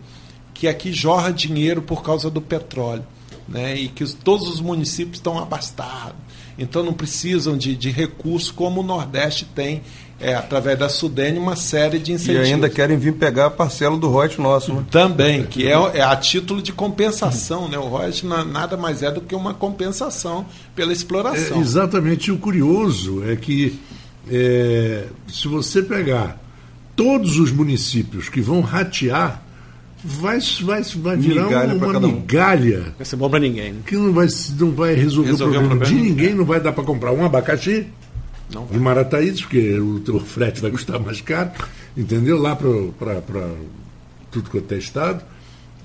[0.52, 3.06] que aqui jorra dinheiro por causa do petróleo,
[3.50, 3.76] né?
[3.76, 6.16] e que os, todos os municípios estão abastados,
[6.58, 9.82] então não precisam de, de recursos como o Nordeste tem,
[10.20, 12.48] é, através da Sudene, uma série de incentivos.
[12.48, 14.74] E ainda querem vir pegar a parcela do royalties nosso.
[14.74, 14.84] Né?
[14.90, 17.68] Também, que é, é, a título de compensação.
[17.68, 17.78] Né?
[17.78, 21.56] O royalties nada mais é do que uma compensação pela exploração.
[21.56, 22.30] É, exatamente.
[22.30, 23.80] O curioso é que
[24.30, 26.38] é, se você pegar
[26.94, 29.42] todos os municípios que vão ratear,
[30.04, 32.94] vai, vai, vai virar migalha uma, uma migalha.
[32.96, 33.72] Vai ser bom para ninguém.
[33.72, 33.80] Né?
[33.86, 34.26] Que não vai,
[34.58, 37.12] não vai resolver, resolver o, problema o problema de ninguém, não vai dar para comprar
[37.12, 37.86] um abacaxi
[38.52, 41.50] não de Marataízes, porque o, o frete vai custar mais caro,
[41.96, 42.36] entendeu?
[42.36, 43.48] Lá para
[44.30, 45.24] tudo quanto é estado.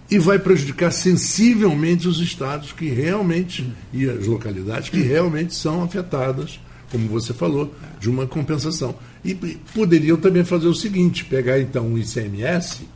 [0.10, 6.60] E vai prejudicar sensivelmente os estados que realmente, e as localidades que realmente são afetadas
[6.92, 8.96] como você falou, de uma compensação.
[9.24, 9.34] E
[9.74, 12.88] poderiam também fazer o seguinte: pegar então o ICMS,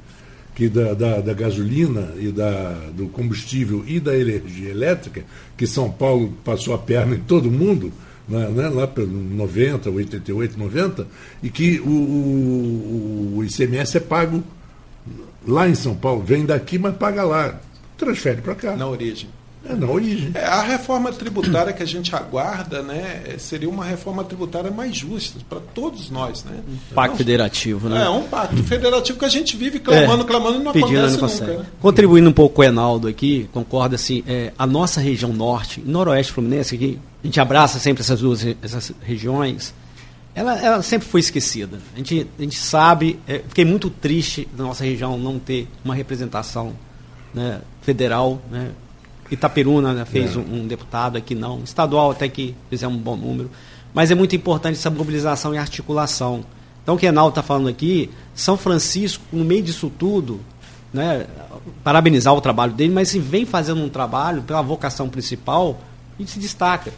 [0.60, 5.24] que da, da, da, gasolina e da, do combustível e da energia elétrica,
[5.56, 7.94] que São Paulo passou a perna em todo mundo,
[8.28, 11.08] né, né, lá pelo 90, 88, 90,
[11.42, 14.44] e que o, o, o ICMS é pago
[15.48, 17.58] lá em São Paulo, vem daqui, mas paga lá,
[17.98, 18.76] transfere para cá.
[18.76, 19.30] Na origem.
[19.68, 20.32] É na origem.
[20.34, 25.38] É, a reforma tributária que a gente aguarda né, seria uma reforma tributária mais justa
[25.50, 26.46] para todos nós.
[26.46, 26.62] Né?
[26.68, 28.04] Um pacto federativo, né?
[28.04, 31.42] É, um pacto federativo que a gente vive clamando, é, clamando e não pedindo, acontece
[31.42, 31.64] não nunca.
[31.64, 31.70] Né?
[31.82, 36.32] Contribuindo um pouco com o Enaldo aqui, concorda assim, é, a nossa região norte, noroeste
[36.32, 39.74] fluminense, aqui, a gente abraça sempre essas duas essas regiões,
[40.34, 41.80] ela, ela sempre foi esquecida.
[41.94, 45.94] A gente, a gente sabe, é, fiquei muito triste da nossa região não ter uma
[45.94, 46.74] representação
[47.34, 48.72] né, federal, né,
[49.32, 50.40] Itaperuna né, fez é.
[50.40, 53.50] um, um, deputado aqui não, estadual até que fizemos um bom número,
[53.94, 56.44] mas é muito importante essa mobilização e articulação.
[56.84, 60.40] Então o que Enal está falando aqui, São Francisco, no meio disso tudo,
[60.94, 61.28] né,
[61.84, 65.80] parabenizar o trabalho dele, mas se vem fazendo um trabalho pela vocação principal
[66.18, 66.92] e se destaca.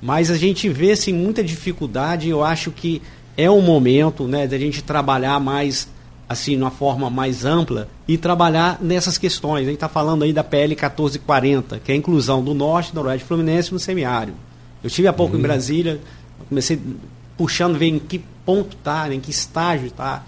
[0.00, 3.00] Mas a gente vê assim, muita dificuldade, eu acho que
[3.36, 5.88] é o momento né, de a gente trabalhar mais
[6.28, 9.62] assim, de uma forma mais ampla e trabalhar nessas questões.
[9.62, 12.96] A gente está falando aí da PL 1440, que é a inclusão do Norte, do
[12.96, 14.36] Noroeste Fluminense no semiárido.
[14.82, 15.40] Eu estive há pouco uhum.
[15.40, 16.00] em Brasília,
[16.48, 16.80] comecei
[17.36, 20.24] puxando, ver em que ponto está, em que estágio está.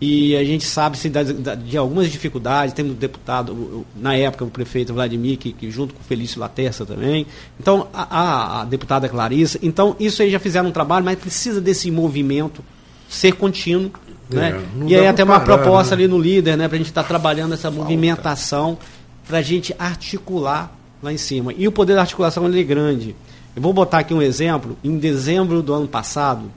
[0.00, 4.94] E a gente sabe se de algumas dificuldades, temos o deputado, na época o prefeito
[4.94, 7.26] Vladimir, que, que junto com o Felício Laterça também,
[7.58, 11.60] então a, a, a deputada Clarissa, então isso aí já fizeram um trabalho, mas precisa
[11.60, 12.64] desse movimento
[13.08, 13.90] ser contínuo
[14.30, 14.50] né?
[14.50, 16.02] É, e aí até uma parar, proposta né?
[16.02, 17.78] ali no líder, né, para a gente estar tá trabalhando essa Falta.
[17.78, 18.78] movimentação,
[19.26, 21.52] para a gente articular lá em cima.
[21.56, 23.14] E o poder da articulação ele é grande.
[23.54, 24.76] Eu vou botar aqui um exemplo.
[24.82, 26.50] Em dezembro do ano passado,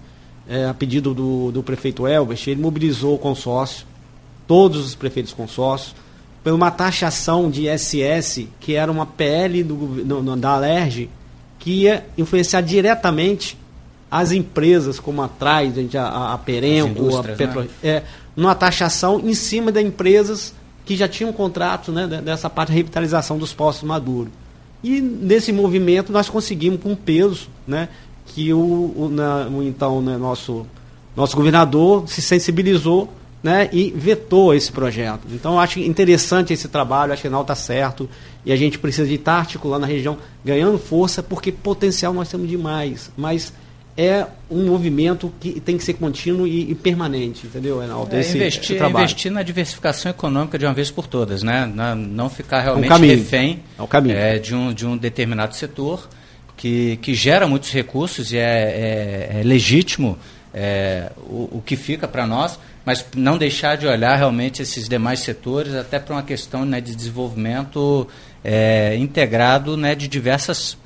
[0.47, 3.85] é, a pedido do, do prefeito Elbert, ele mobilizou o consórcio,
[4.47, 5.95] todos os prefeitos consórcios,
[6.43, 11.09] por uma taxação de SS, que era uma PL do, no, da Alerj,
[11.59, 13.57] que ia influenciar diretamente
[14.11, 17.67] as empresas como a Trident, a, a Perenco, a Petro, né?
[17.81, 18.03] é,
[18.35, 20.53] numa taxação em cima de empresas
[20.83, 24.33] que já tinham contrato né, dessa parte de revitalização dos postos maduros.
[24.83, 27.87] E nesse movimento nós conseguimos com peso, né,
[28.25, 30.65] que o, o, na, o então né, nosso,
[31.15, 35.21] nosso governador se sensibilizou né, e vetou esse projeto.
[35.31, 38.09] Então, acho interessante esse trabalho, acho que não está certo,
[38.45, 42.49] e a gente precisa de estar articulando a região, ganhando força, porque potencial nós temos
[42.49, 43.53] demais, mas
[43.97, 48.15] é um movimento que tem que ser contínuo e, e permanente, entendeu, Reinaldo?
[48.15, 51.65] É, investir, investir na diversificação econômica de uma vez por todas, né?
[51.73, 53.59] Na, não ficar realmente é um refém
[54.09, 56.07] é, de, um, de um determinado setor
[56.55, 60.17] que, que gera muitos recursos e é, é, é legítimo
[60.53, 65.19] é, o, o que fica para nós, mas não deixar de olhar realmente esses demais
[65.19, 68.07] setores, até para uma questão né, de desenvolvimento
[68.43, 70.77] é, integrado né, de, diversas,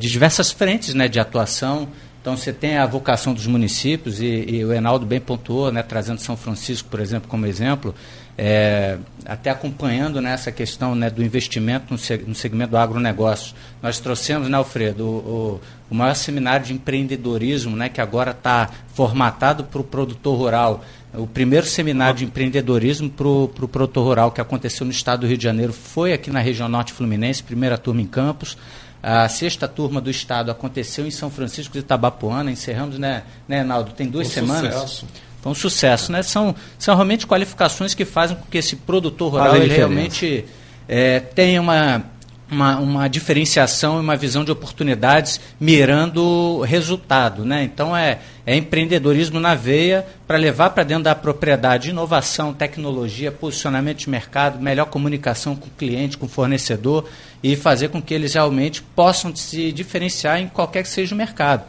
[0.00, 1.88] de diversas frentes né, de atuação
[2.28, 6.20] então você tem a vocação dos municípios, e, e o Enaldo bem pontuou, né, trazendo
[6.20, 7.94] São Francisco, por exemplo, como exemplo,
[8.36, 13.54] é, até acompanhando né, questão né, do investimento no, no, segmento do agronegócio.
[13.82, 18.68] Nós trouxemos, né, Alfredo, o, o, o maior seminário de empreendedorismo, né, que agora está
[18.92, 20.84] formatado para o produtor rural.
[21.14, 25.26] O primeiro seminário de empreendedorismo para o pro produtor rural que aconteceu no estado do
[25.26, 28.58] Rio de Janeiro foi aqui na região norte fluminense, primeira turma em Campos.
[29.02, 33.92] A sexta turma do Estado aconteceu em São Francisco de Itabapuana, encerramos, né, né Naldo?
[33.92, 34.74] Tem duas um semanas.
[34.74, 35.06] Sucesso.
[35.40, 36.22] Foi um sucesso, né?
[36.22, 40.44] São, são realmente qualificações que fazem com que esse produtor rural ele realmente
[40.88, 42.04] é, tenha uma
[42.50, 47.44] uma, uma diferenciação e uma visão de oportunidades mirando resultado.
[47.44, 47.62] Né?
[47.64, 53.98] Então, é, é empreendedorismo na veia para levar para dentro da propriedade inovação, tecnologia, posicionamento
[53.98, 57.08] de mercado, melhor comunicação com o cliente, com o fornecedor
[57.42, 61.64] e fazer com que eles realmente possam se diferenciar em qualquer que seja o mercado.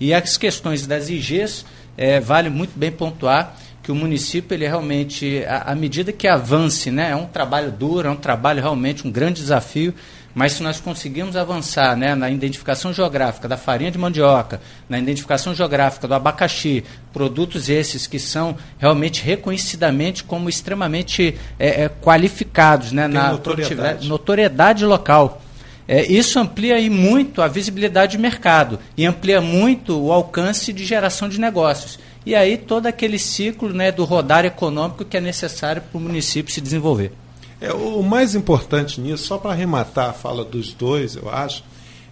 [0.00, 1.64] E as questões das IGs,
[1.96, 7.10] é, vale muito bem pontuar que o município ele realmente, à medida que avance, né,
[7.10, 9.94] é um trabalho duro, é um trabalho realmente um grande desafio,
[10.34, 14.58] mas se nós conseguirmos avançar né, na identificação geográfica da farinha de mandioca,
[14.88, 16.82] na identificação geográfica do abacaxi,
[17.12, 24.08] produtos esses que são realmente reconhecidamente como extremamente é, é, qualificados né, na notoriedade.
[24.08, 25.43] notoriedade local.
[25.86, 30.84] É, isso amplia aí muito a visibilidade de mercado e amplia muito o alcance de
[30.84, 31.98] geração de negócios.
[32.24, 36.52] E aí todo aquele ciclo né, do rodar econômico que é necessário para o município
[36.52, 37.12] se desenvolver.
[37.60, 41.62] É, o mais importante nisso, só para arrematar a fala dos dois, eu acho,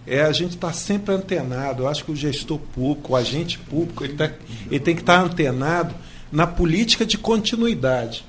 [0.05, 1.83] é a gente estar tá sempre antenado.
[1.83, 4.31] Eu acho que o gestor público, o agente público, ele, tá,
[4.69, 5.95] ele tem que estar tá antenado
[6.31, 8.23] na política de continuidade.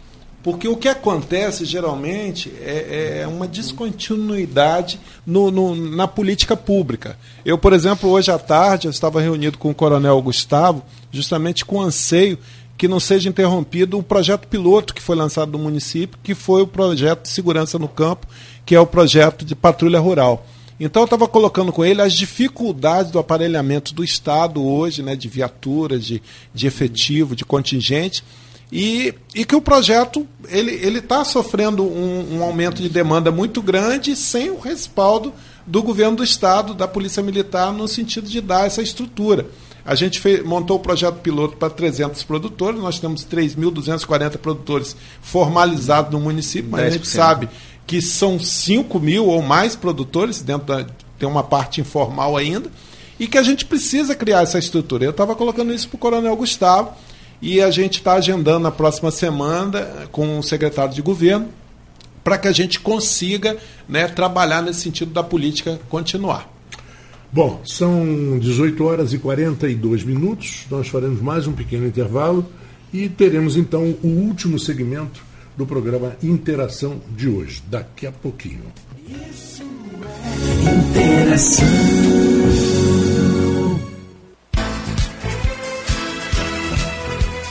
[0.44, 7.18] Porque o que acontece geralmente é, é uma descontinuidade no, no, na política pública.
[7.46, 11.80] Eu, por exemplo, hoje à tarde, eu estava reunido com o Coronel Gustavo, justamente com
[11.80, 12.38] anseio
[12.76, 16.66] que não seja interrompido o projeto piloto que foi lançado no município, que foi o
[16.66, 18.26] projeto de segurança no campo,
[18.66, 20.46] que é o projeto de patrulha rural.
[20.78, 25.26] Então eu estava colocando com ele as dificuldades do aparelhamento do Estado hoje, né, de
[25.26, 26.20] viaturas, de,
[26.52, 28.22] de efetivo, de contingente,
[28.76, 34.16] e, e que o projeto ele está sofrendo um, um aumento de demanda muito grande
[34.16, 35.32] sem o respaldo
[35.64, 39.46] do governo do Estado, da Polícia Militar, no sentido de dar essa estrutura.
[39.86, 46.10] A gente fez, montou o projeto piloto para 300 produtores, nós temos 3.240 produtores formalizados
[46.10, 46.86] no município, mas 10%.
[46.86, 47.48] a gente sabe
[47.86, 50.84] que são 5 mil ou mais produtores, dentro da,
[51.16, 52.68] tem uma parte informal ainda,
[53.20, 55.04] e que a gente precisa criar essa estrutura.
[55.04, 56.92] Eu estava colocando isso para o Coronel Gustavo,
[57.44, 61.50] e a gente está agendando na próxima semana com o secretário de governo
[62.24, 66.50] para que a gente consiga né, trabalhar nesse sentido da política continuar.
[67.30, 70.64] Bom, são 18 horas e 42 minutos.
[70.70, 72.46] Nós faremos mais um pequeno intervalo
[72.90, 75.22] e teremos então o último segmento
[75.54, 78.62] do programa Interação de hoje, daqui a pouquinho.
[79.06, 82.33] Isso é interação.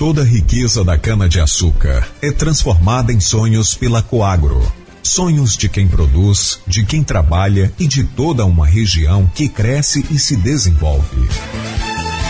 [0.04, 4.62] Toda a riqueza da cana-de-açúcar é transformada em sonhos pela Coagro
[5.02, 10.20] Sonhos de quem produz, de quem trabalha e de toda uma região que cresce e
[10.20, 11.30] se desenvolve.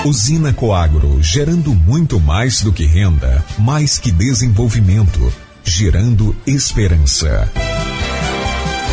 [0.05, 7.51] Usina Coagro, gerando muito mais do que renda, mais que desenvolvimento, gerando esperança.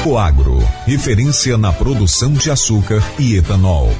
[0.02, 3.94] Coagro, referência na produção de açúcar e etanol.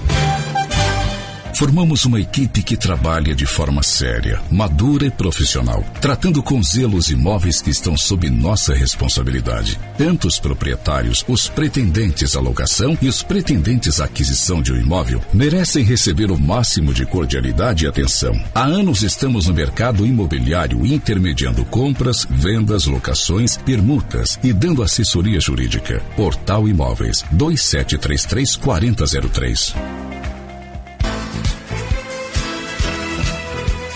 [1.54, 7.10] Formamos uma equipe que trabalha de forma séria, madura e profissional, tratando com zelo os
[7.10, 9.78] imóveis que estão sob nossa responsabilidade.
[9.98, 15.20] Tanto os proprietários, os pretendentes à locação e os pretendentes à aquisição de um imóvel
[15.32, 18.40] merecem receber o máximo de cordialidade e atenção.
[18.54, 26.02] Há anos estamos no mercado imobiliário intermediando compras, vendas, locações, permutas e dando assessoria jurídica.
[26.16, 29.74] Portal Imóveis 2733 4003.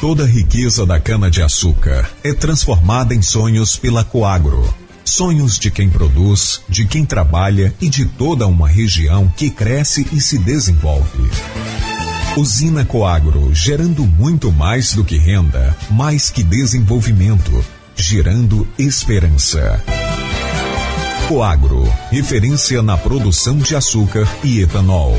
[0.04, 4.62] Toda a riqueza da cana-de-açúcar é transformada em sonhos pela Coagro.
[5.02, 10.20] Sonhos de quem produz, de quem trabalha e de toda uma região que cresce e
[10.20, 11.30] se desenvolve.
[12.36, 17.64] Usina Coagro, gerando muito mais do que renda, mais que desenvolvimento,
[17.96, 19.82] gerando esperança.
[21.28, 25.18] Coagro, referência na produção de açúcar e etanol.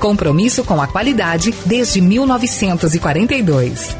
[0.01, 3.95] compromisso com a qualidade desde 1942.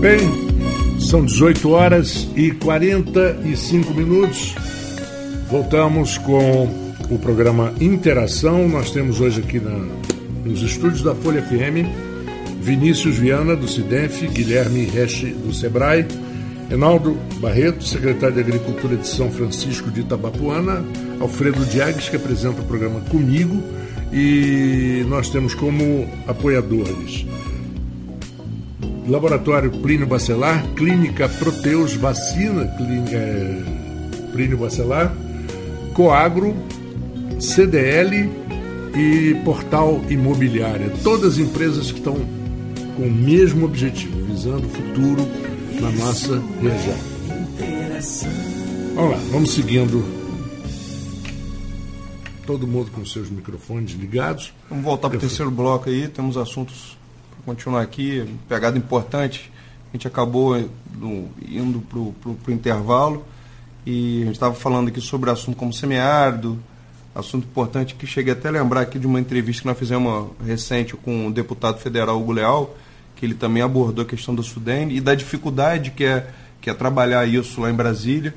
[0.00, 0.18] Bem,
[1.00, 4.54] são 18 horas e 45 minutos.
[5.48, 6.64] Voltamos com
[7.08, 8.68] o programa Interação.
[8.68, 9.78] Nós temos hoje aqui na,
[10.44, 11.88] nos estúdios da Folha FM
[12.60, 16.27] Vinícius Viana, do CIDENF, Guilherme Reche, do SEBRAE
[16.68, 20.84] Reinaldo Barreto, secretário de Agricultura de São Francisco de Itabapuana,
[21.20, 23.62] Alfredo Diagues, que apresenta o programa comigo,
[24.12, 27.26] e nós temos como apoiadores
[29.08, 33.62] Laboratório Plínio Bacelar, Clínica Proteus Vacina, Clínica é,
[34.32, 35.14] Plínio Bacelar,
[35.94, 36.54] Coagro,
[37.40, 38.28] CDL
[38.94, 40.92] e Portal Imobiliária.
[41.02, 42.16] Todas empresas que estão
[42.96, 45.26] com o mesmo objetivo, visando o futuro
[45.80, 46.98] na nossa região.
[48.94, 50.04] Vamos lá, vamos seguindo.
[52.46, 54.52] Todo mundo com seus microfones ligados.
[54.68, 56.96] Vamos voltar para o terceiro bloco aí, temos assuntos
[57.30, 59.52] para continuar aqui, pegada importante.
[59.92, 60.58] A gente acabou
[60.98, 63.24] no, indo para o intervalo
[63.86, 66.58] e a gente estava falando aqui sobre assunto como semiárido,
[67.14, 70.94] assunto importante que cheguei até a lembrar aqui de uma entrevista que nós fizemos recente
[70.96, 72.76] com o deputado federal Hugo Leal,
[73.18, 76.28] que ele também abordou a questão do Sudene e da dificuldade que é,
[76.60, 78.32] que é trabalhar isso lá em Brasília,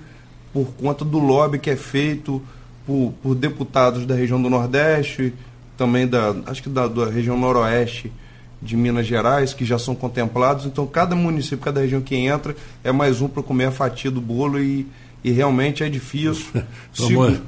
[0.51, 2.41] por conta do lobby que é feito
[2.85, 5.33] por, por deputados da região do Nordeste,
[5.77, 8.11] também da, acho que da, da região Noroeste
[8.59, 10.65] de Minas Gerais, que já são contemplados.
[10.65, 14.21] Então, cada município, cada região que entra, é mais um para comer a fatia do
[14.21, 14.87] bolo e,
[15.23, 16.45] e realmente é difícil.
[16.97, 17.39] Vamos,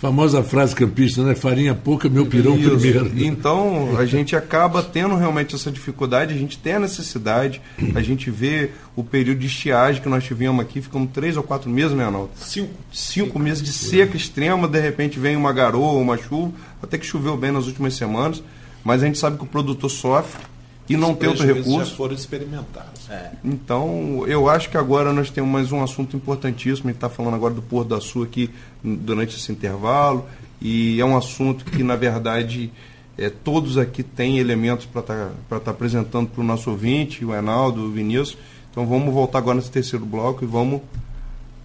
[0.00, 1.34] Famosa frase campista, né?
[1.34, 2.70] Farinha pouca, meu pirão Isso.
[2.70, 3.12] primeiro.
[3.22, 7.60] Então, a gente acaba tendo realmente essa dificuldade, a gente tem a necessidade,
[7.94, 11.68] a gente vê o período de estiagem que nós tivemos aqui, ficamos três ou quatro
[11.68, 12.30] meses, né, Arnaldo?
[12.34, 12.72] Cinco.
[12.90, 16.50] Cinco meses de seca extrema, de repente vem uma garoa, uma chuva,
[16.82, 18.42] até que choveu bem nas últimas semanas,
[18.82, 20.40] mas a gente sabe que o produtor sofre
[20.88, 21.78] e não tem outro recurso.
[21.78, 22.99] já foram experimentados.
[23.44, 26.88] Então, eu acho que agora nós temos mais um assunto importantíssimo.
[26.88, 28.50] A gente está falando agora do Porto da Sul aqui
[28.82, 30.26] durante esse intervalo.
[30.60, 32.70] E é um assunto que, na verdade,
[33.18, 37.90] é, todos aqui têm elementos para estar apresentando para o nosso ouvinte, o Enaldo, o
[37.90, 38.38] Vinícius.
[38.70, 40.80] Então, vamos voltar agora nesse terceiro bloco e vamos.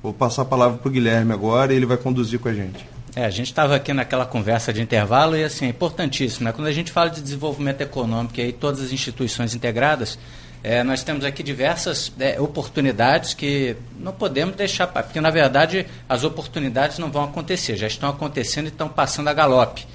[0.01, 2.85] Vou passar a palavra para o Guilherme agora e ele vai conduzir com a gente.
[3.15, 6.51] É, a gente estava aqui naquela conversa de intervalo e assim, é importantíssimo, né?
[6.51, 10.19] Quando a gente fala de desenvolvimento econômico e aí todas as instituições integradas,
[10.63, 16.23] é, nós temos aqui diversas é, oportunidades que não podemos deixar, porque na verdade as
[16.23, 19.85] oportunidades não vão acontecer, já estão acontecendo e estão passando a galope.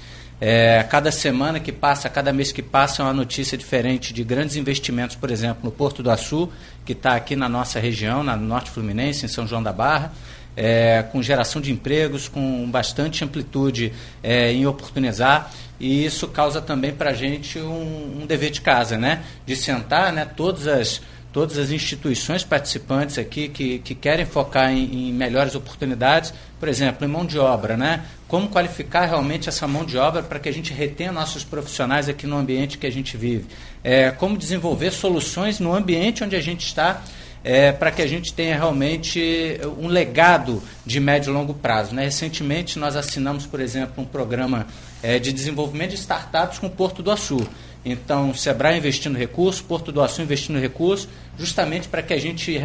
[0.43, 4.55] É, cada semana que passa, cada mês que passa, é uma notícia diferente de grandes
[4.55, 6.49] investimentos, por exemplo, no Porto do Açu,
[6.83, 10.11] que está aqui na nossa região, na Norte Fluminense, em São João da Barra,
[10.57, 13.93] é, com geração de empregos, com bastante amplitude
[14.23, 15.51] é, em oportunizar.
[15.81, 19.23] E isso causa também para a gente um, um dever de casa, né?
[19.47, 20.25] De sentar, né?
[20.25, 21.01] Todas as,
[21.33, 27.03] todas as instituições participantes aqui que, que querem focar em, em melhores oportunidades, por exemplo,
[27.03, 28.05] em mão de obra, né?
[28.27, 32.27] Como qualificar realmente essa mão de obra para que a gente retenha nossos profissionais aqui
[32.27, 33.47] no ambiente que a gente vive?
[33.83, 37.01] É, como desenvolver soluções no ambiente onde a gente está
[37.43, 41.95] é, para que a gente tenha realmente um legado de médio e longo prazo.
[41.95, 42.03] Né?
[42.03, 44.67] Recentemente, nós assinamos, por exemplo, um programa
[45.01, 47.47] é, de desenvolvimento de startups com o Porto do Açu.
[47.83, 52.61] Então, Sebrae investindo recursos, Porto do Açu investindo recursos, justamente para que a gente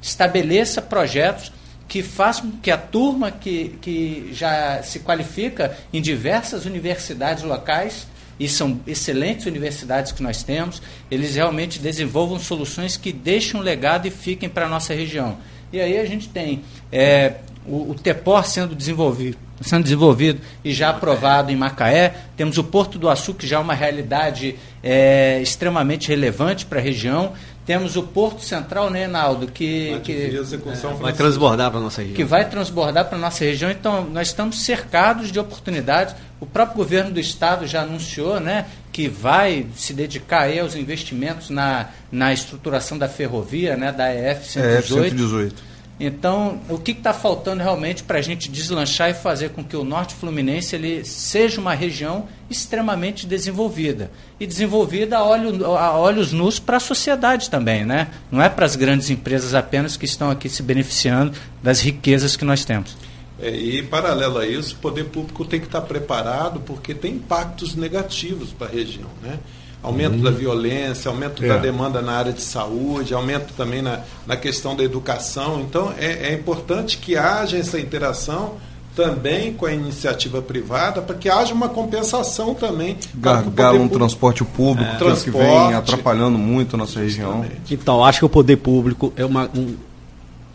[0.00, 1.52] estabeleça projetos
[1.86, 8.06] que façam que a turma que, que já se qualifica em diversas universidades locais
[8.38, 10.80] e são excelentes universidades que nós temos,
[11.10, 15.36] eles realmente desenvolvam soluções que deixem um legado e fiquem para a nossa região.
[15.72, 17.34] E aí a gente tem é,
[17.66, 22.98] o, o TEPOR sendo desenvolvido, sendo desenvolvido e já aprovado em Macaé, temos o Porto
[22.98, 27.32] do Açu, que já é uma realidade é, extremamente relevante para a região,
[27.68, 30.32] temos o Porto Central, né, Naldo, que, que
[30.74, 32.16] São Vai transbordar para nossa região.
[32.16, 33.70] que vai transbordar para a nossa região.
[33.70, 36.14] Então, nós estamos cercados de oportunidades.
[36.40, 41.50] O próprio governo do estado já anunciou né, que vai se dedicar aí aos investimentos
[41.50, 45.10] na, na estruturação da ferrovia, né, da EF É, 118.
[45.10, 45.67] 118.
[46.00, 49.82] Então, o que está faltando realmente para a gente deslanchar e fazer com que o
[49.82, 54.10] Norte Fluminense ele seja uma região extremamente desenvolvida?
[54.38, 58.08] E desenvolvida a, olho, a olhos nus para a sociedade também, né?
[58.30, 62.44] Não é para as grandes empresas apenas que estão aqui se beneficiando das riquezas que
[62.44, 62.96] nós temos.
[63.40, 67.74] É, e, paralelo a isso, o poder público tem que estar preparado porque tem impactos
[67.74, 69.08] negativos para a região.
[69.22, 69.38] Né?
[69.82, 71.48] Aumento da violência, aumento É.
[71.48, 75.60] da demanda na área de saúde, aumento também na, na questão da educação.
[75.60, 78.54] Então, é, é importante que haja essa interação
[78.96, 82.96] também com a iniciativa privada para que haja uma compensação também.
[83.14, 85.74] Gargalo público- transporte público, que é o que vem Transporte.
[85.74, 87.44] atrapalhando muito a nossa região.
[87.70, 89.76] Então, acho que o poder público é uma, um,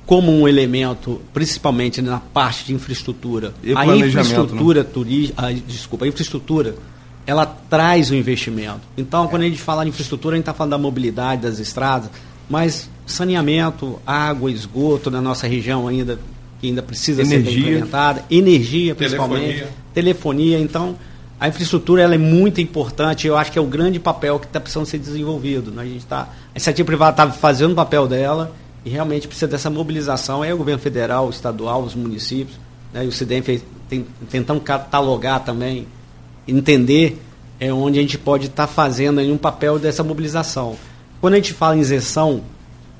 [0.05, 3.53] como um elemento, principalmente na parte de infraestrutura.
[3.63, 6.75] E a planejamento, infraestrutura turística, desculpa, a infraestrutura,
[7.25, 8.81] ela traz o investimento.
[8.97, 12.09] Então, quando a gente fala de infraestrutura, a gente está falando da mobilidade das estradas,
[12.49, 16.19] mas saneamento, água, esgoto na nossa região ainda
[16.59, 17.53] que ainda precisa ser Energia.
[17.53, 19.69] bem implementada, energia principalmente, Telefonia.
[19.93, 20.59] telefonia.
[20.59, 20.95] Então,
[21.37, 23.27] a infraestrutura ela é muito importante.
[23.27, 25.71] Eu acho que é o grande papel que está precisando ser desenvolvido.
[25.71, 25.83] né?
[25.83, 28.55] A gente tá, a iniciativa privada está fazendo o papel dela
[28.85, 30.41] e realmente precisa dessa mobilização.
[30.41, 32.57] Aí o governo federal, o estadual, os municípios,
[32.93, 33.03] né?
[33.03, 35.85] e o CIDEM fez, tem, tentando catalogar também,
[36.47, 37.21] entender
[37.59, 40.75] é, onde a gente pode estar fazendo aí um papel dessa mobilização.
[41.21, 42.41] Quando a gente fala em isenção,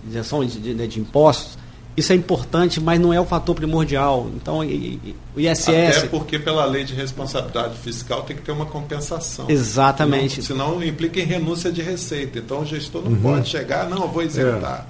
[0.07, 1.57] isenção de, de- de impostos,
[1.95, 4.27] isso é importante, mas não é o fator primordial.
[4.35, 5.69] Então, e- e- o ISS.
[5.97, 9.45] Até porque pela lei de responsabilidade fiscal tem que ter uma compensação.
[9.49, 10.41] Exatamente.
[10.41, 12.39] Senão, senão implica em renúncia de receita.
[12.39, 14.87] Então o gestor não pode chegar, não, eu vou isentar.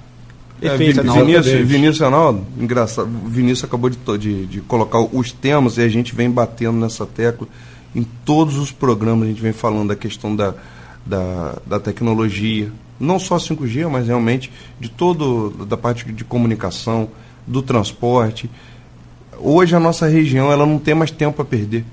[0.62, 1.24] É, Perfeito, Arnaldo.
[1.26, 5.88] Vinícius, Vinícius Arnaldo, engraçado, o Vinícius acabou de, de, de colocar os temas e a
[5.88, 7.46] gente vem batendo nessa tecla
[7.94, 10.54] em todos os programas, a gente vem falando da questão da,
[11.04, 17.08] da, da tecnologia, não só 5G, mas realmente de todo, da parte de comunicação,
[17.46, 18.50] do transporte.
[19.38, 21.84] Hoje a nossa região ela não tem mais tempo a perder.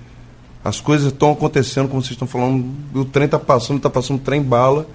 [0.63, 4.41] As coisas estão acontecendo, como vocês estão falando, o trem está passando, está passando trem
[4.41, 4.87] bala,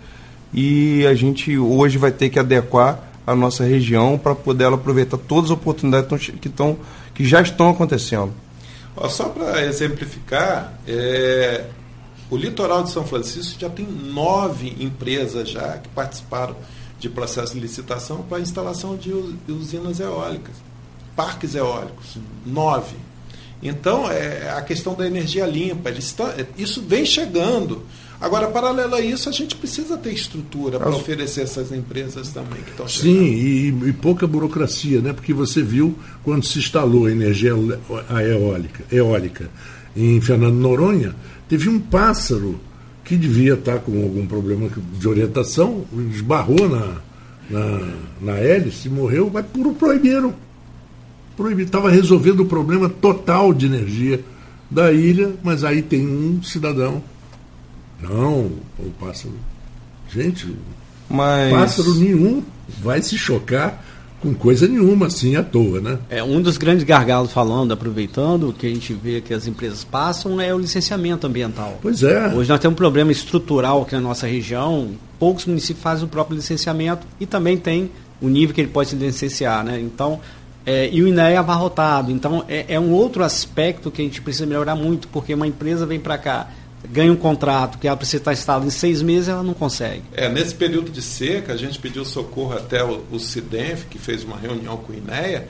[0.55, 5.51] e a gente hoje vai ter que adequar a nossa região para poder aproveitar todas
[5.51, 6.77] as oportunidades tão que, estão,
[7.13, 8.33] que já estão acontecendo.
[8.97, 11.67] Ó, só para exemplificar, é,
[12.31, 16.57] o litoral de São Francisco já tem nove empresas já que participaram
[16.99, 19.13] de processo de licitação para instalação de
[19.49, 20.55] usinas eólicas,
[21.15, 22.97] parques eólicos, nove.
[23.63, 27.85] Então, é a questão da energia limpa, está, isso vem chegando.
[28.21, 32.71] Agora, paralelo a isso, a gente precisa ter estrutura para oferecer essas empresas também que
[32.71, 33.15] estão chegando.
[33.15, 35.13] Sim, e, e, pouca burocracia, né?
[35.13, 35.95] Porque você viu
[36.25, 39.51] quando se instalou a energia eólica, eólica
[39.95, 41.15] em Fernando Noronha,
[41.49, 42.59] teve um pássaro
[43.05, 46.97] que devia estar com algum problema de orientação, esbarrou na,
[47.49, 47.81] na,
[48.21, 50.35] na hélice, morreu, mas por proibiram.
[51.37, 51.67] Proibiram.
[51.67, 54.21] Estava resolvendo o problema total de energia
[54.71, 57.03] da ilha, mas aí tem um cidadão.
[58.01, 59.35] Não, o pássaro.
[60.11, 60.55] Gente,
[61.09, 61.53] mas...
[61.53, 62.43] pássaro nenhum
[62.81, 63.85] vai se chocar
[64.21, 65.99] com coisa nenhuma assim à toa, né?
[66.09, 70.41] É um dos grandes gargalos falando, aproveitando que a gente vê que as empresas passam
[70.41, 71.79] é o licenciamento ambiental.
[71.83, 72.29] Pois é.
[72.35, 74.91] Hoje nós temos um problema estrutural aqui na nossa região.
[75.19, 77.91] Poucos municípios fazem o próprio licenciamento e também tem
[78.21, 79.79] o nível que ele pode se licenciar, né?
[79.81, 80.21] Então
[80.65, 82.11] é, e o INEA é abarrotado.
[82.11, 85.87] Então é, é um outro aspecto que a gente precisa melhorar muito, porque uma empresa
[85.87, 86.49] vem para cá
[86.91, 90.03] ganha um contrato que ela precisa estar instalada em seis meses, ela não consegue.
[90.13, 94.25] É, nesse período de seca, a gente pediu socorro até o, o CIDENF, que fez
[94.25, 95.49] uma reunião com o INEA,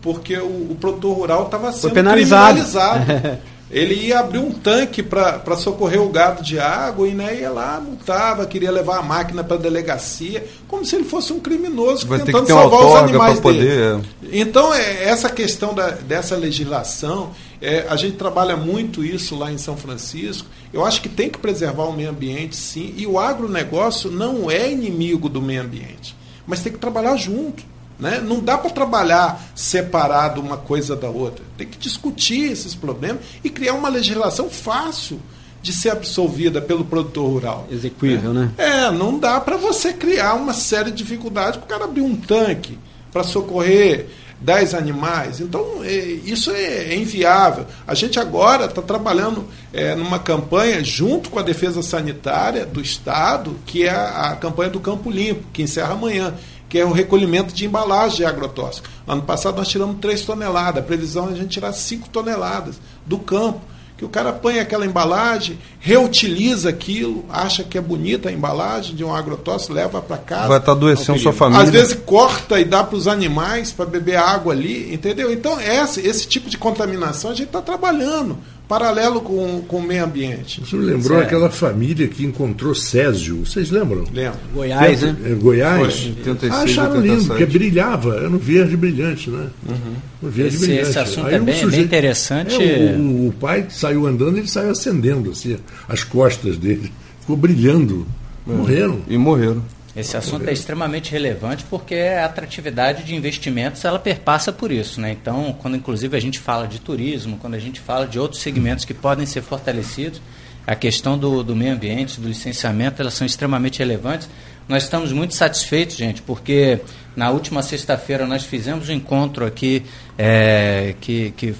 [0.00, 2.54] porque o, o produtor rural estava sendo penalizado.
[2.54, 3.38] criminalizado.
[3.68, 7.80] Ele ia abrir um tanque para socorrer o gado de água e né, ia lá,
[7.80, 12.20] multava, queria levar a máquina para a delegacia, como se ele fosse um criminoso Vai
[12.20, 14.04] tentando salvar os animais poder, dele.
[14.30, 14.40] É.
[14.40, 19.58] Então, é, essa questão da, dessa legislação, é, a gente trabalha muito isso lá em
[19.58, 20.48] São Francisco.
[20.72, 24.70] Eu acho que tem que preservar o meio ambiente, sim, e o agronegócio não é
[24.70, 27.62] inimigo do meio ambiente, mas tem que trabalhar junto.
[27.98, 28.20] Né?
[28.20, 31.42] Não dá para trabalhar separado uma coisa da outra.
[31.56, 35.18] Tem que discutir esses problemas e criar uma legislação fácil
[35.62, 37.66] de ser absolvida pelo produtor rural.
[37.70, 38.50] Execuível, né?
[38.58, 42.14] É, não dá para você criar uma série de dificuldades para o cara abrir um
[42.14, 42.78] tanque
[43.10, 44.06] para socorrer
[44.40, 45.40] 10 animais.
[45.40, 47.66] Então, é, isso é, é, inviável.
[47.86, 53.56] A gente agora está trabalhando é, numa campanha junto com a Defesa Sanitária do Estado,
[53.64, 56.34] que é a, a campanha do Campo Limpo, que encerra amanhã
[56.68, 58.88] que é o recolhimento de embalagem de agrotóxico.
[59.06, 63.18] Ano passado nós tiramos 3 toneladas, a previsão é a gente tirar 5 toneladas do
[63.18, 63.60] campo.
[63.96, 69.02] Que o cara põe aquela embalagem, reutiliza aquilo, acha que é bonita a embalagem de
[69.02, 70.48] um agrotóxico, leva para casa.
[70.48, 71.62] Vai estar tá adoecendo sua família.
[71.64, 75.32] Às vezes corta e dá para os animais para beber água ali, entendeu?
[75.32, 78.36] Então, esse, esse tipo de contaminação a gente está trabalhando
[78.68, 80.60] paralelo com, com o meio ambiente.
[80.60, 81.26] Você lembrou certo.
[81.26, 84.04] aquela família que encontrou Césio, vocês lembram?
[84.12, 84.38] Lembro.
[84.52, 85.16] Goiás, né?
[85.24, 86.00] É, Goiás.
[86.00, 87.08] Foi, 86, ah, acharam 87.
[87.08, 89.46] lindo, porque brilhava, era no verde brilhante, né?
[89.68, 89.94] Uhum.
[90.22, 90.90] No verde esse, brilhante.
[90.90, 92.62] Esse assunto Aí é bem, sujeito, bem interessante.
[92.62, 95.56] É, o, o, pai saiu andando, ele saiu acendendo assim,
[95.88, 96.92] as costas dele.
[97.20, 98.06] Ficou brilhando.
[98.48, 98.52] É.
[98.52, 99.00] Morreram.
[99.08, 99.62] E morreram.
[99.96, 105.12] Esse assunto é extremamente relevante porque a atratividade de investimentos ela perpassa por isso, né?
[105.12, 108.84] Então, quando inclusive a gente fala de turismo, quando a gente fala de outros segmentos
[108.84, 110.20] que podem ser fortalecidos,
[110.66, 114.28] a questão do, do meio ambiente, do licenciamento, elas são extremamente relevantes.
[114.68, 116.80] Nós estamos muito satisfeitos, gente, porque
[117.14, 119.82] na última sexta-feira nós fizemos um encontro aqui
[120.18, 121.54] é, que, que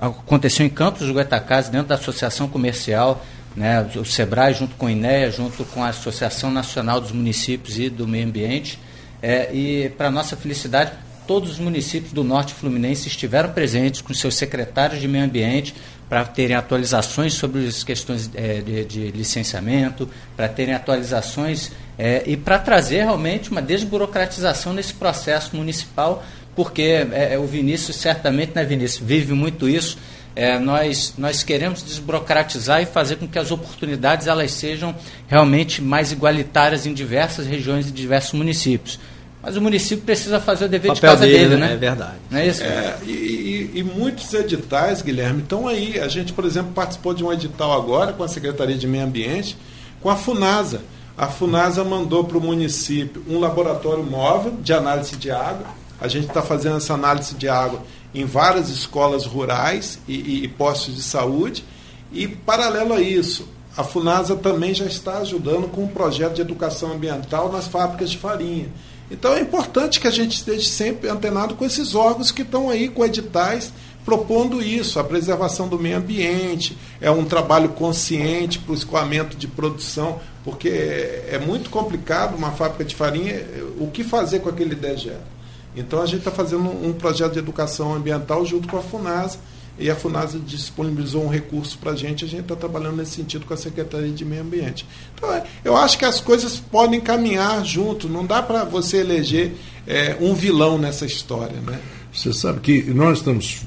[0.00, 3.24] aconteceu em Campos do Goitacazes, dentro da Associação Comercial
[3.56, 7.90] né, o SEBRAE junto com o INEA, junto com a Associação Nacional dos Municípios e
[7.90, 8.78] do Meio Ambiente.
[9.22, 10.92] É, e, para nossa felicidade,
[11.26, 15.74] todos os municípios do Norte Fluminense estiveram presentes com seus secretários de Meio Ambiente
[16.08, 22.36] para terem atualizações sobre as questões é, de, de, licenciamento, para terem atualizações é, e
[22.36, 26.24] para trazer realmente uma desburocratização nesse processo municipal,
[26.56, 29.98] porque é, é, o Vinícius certamente, né, Vinícius, vive muito isso
[30.34, 34.94] é, nós, nós queremos desburocratizar e fazer com que as oportunidades elas sejam
[35.28, 38.98] realmente mais igualitárias em diversas regiões e diversos municípios.
[39.42, 41.72] Mas o município precisa fazer o dever de casa dele, dele né?
[41.72, 42.16] É verdade.
[42.30, 42.62] Não é isso?
[42.62, 45.98] É, e, e, e, muitos editais, Guilherme, estão aí.
[45.98, 49.56] A gente, por exemplo, participou de um edital agora com a Secretaria de Meio Ambiente,
[50.02, 50.82] com a FUNASA.
[51.16, 55.66] A FUNASA mandou para o município um laboratório móvel de análise de água.
[55.98, 57.82] A gente está fazendo essa análise de água
[58.14, 61.64] em várias escolas rurais e, e, postos de saúde.
[62.12, 66.92] E, paralelo a isso, a FUNASA também já está ajudando com um projeto de educação
[66.92, 68.68] ambiental nas fábricas de farinha.
[69.10, 72.88] Então é importante que a gente esteja sempre antenado com esses órgãos que estão aí
[72.88, 73.72] com editais
[74.04, 79.46] propondo isso, a preservação do meio ambiente, é um trabalho consciente para o escoamento de
[79.46, 83.44] produção, porque é, é muito complicado uma fábrica de farinha,
[83.78, 85.39] o que fazer com aquele dejeto?
[85.76, 89.38] Então a gente está fazendo um projeto de educação ambiental junto com a FUNASA
[89.78, 93.46] e a FUNASA disponibilizou um recurso para a gente, a gente está trabalhando nesse sentido
[93.46, 94.86] com a Secretaria de Meio Ambiente.
[95.14, 99.52] Então, é, eu acho que as coisas podem caminhar junto, não dá para você eleger
[99.86, 101.56] é, um vilão nessa história.
[101.60, 101.80] Né?
[102.12, 103.62] Você sabe que nós estamos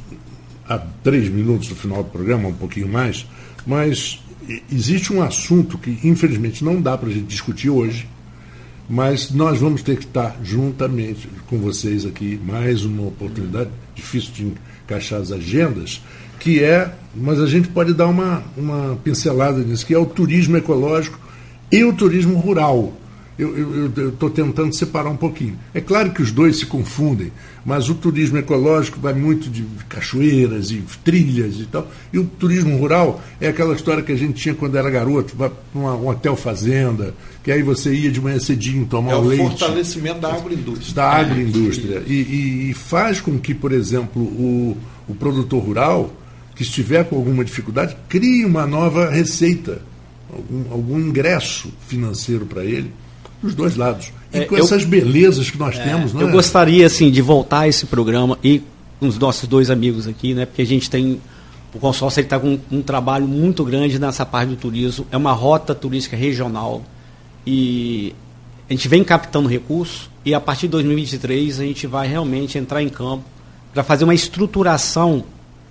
[0.70, 3.26] há três minutos do final do programa, um pouquinho mais,
[3.66, 4.20] mas
[4.72, 8.08] existe um assunto que, infelizmente, não dá para a gente discutir hoje,
[8.90, 14.54] mas nós vamos ter que estar juntamente com vocês aqui, mais uma oportunidade, difícil de
[14.84, 16.02] encaixar as agendas,
[16.40, 20.58] que é, mas a gente pode dar uma, uma pincelada nisso, que é o turismo
[20.58, 21.20] ecológico
[21.72, 22.94] e o turismo rural
[23.38, 25.58] eu estou tentando separar um pouquinho.
[25.74, 27.32] É claro que os dois se confundem,
[27.66, 32.78] mas o turismo ecológico vai muito de cachoeiras e trilhas e tal, e o turismo
[32.78, 36.36] rural é aquela história que a gente tinha quando era garoto, vai para um hotel
[36.36, 39.42] fazenda, que aí você ia de manhã cedinho tomar é o leite.
[39.42, 40.94] É o fortalecimento da agroindústria.
[40.94, 42.04] Da agroindústria.
[42.06, 44.78] E, e, e faz com que, por exemplo, o,
[45.08, 46.14] o produtor rural,
[46.56, 49.82] que estiver com alguma dificuldade, crie uma nova receita,
[50.32, 52.92] algum, algum ingresso financeiro para ele
[53.44, 54.12] dos dois lados.
[54.34, 56.24] E é, com eu, essas belezas que nós é, temos, né?
[56.24, 58.64] Eu gostaria, assim, de voltar a esse programa e
[59.00, 60.46] com os nossos dois amigos aqui, né?
[60.46, 61.22] Porque a gente tem.
[61.74, 65.06] O consórcio está com um, um, trabalho muito grande nessa parte do turismo.
[65.12, 66.84] É uma rota turística regional.
[67.46, 68.16] E
[68.70, 72.82] a gente vem captando recursos e a partir de 2023 a gente vai realmente entrar
[72.82, 73.26] em campo
[73.74, 75.26] para fazer uma estruturação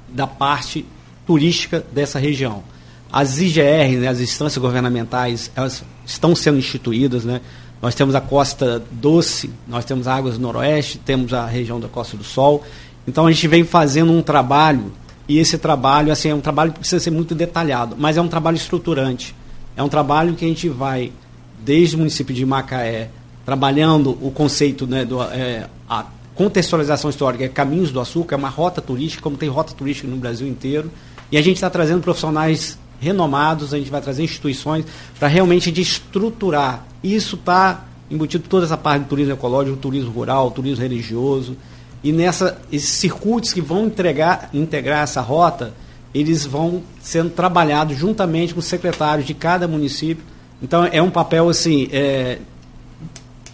[0.08, 0.84] da parte
[1.26, 2.62] turística dessa região.
[3.10, 7.40] As IGR, né, as instâncias governamentais, elas estão sendo instituídas, né?
[7.82, 12.16] Nós temos a Costa Doce, nós temos Águas do Noroeste, temos a região da Costa
[12.16, 12.62] do Sol.
[13.08, 14.92] Então a gente vem fazendo um trabalho,
[15.28, 18.28] e esse trabalho assim, é um trabalho que precisa ser muito detalhado, mas é um
[18.28, 19.34] trabalho estruturante.
[19.76, 21.10] É um trabalho que a gente vai,
[21.58, 23.10] desde o município de Macaé,
[23.44, 26.06] trabalhando o conceito, né, do, é, a
[26.36, 30.16] contextualização histórica, é Caminhos do Açúcar, é uma rota turística, como tem rota turística no
[30.16, 30.88] Brasil inteiro,
[31.32, 34.84] e a gente está trazendo profissionais renomados, a gente vai trazer instituições
[35.18, 36.86] para realmente estruturar.
[37.02, 41.56] Isso está embutido toda essa parte do turismo ecológico, turismo rural, turismo religioso.
[42.04, 45.74] E nessa, esses circuitos que vão entregar, integrar essa rota,
[46.14, 50.24] eles vão sendo trabalhados juntamente com os secretários de cada município.
[50.62, 52.38] Então é um papel assim, é,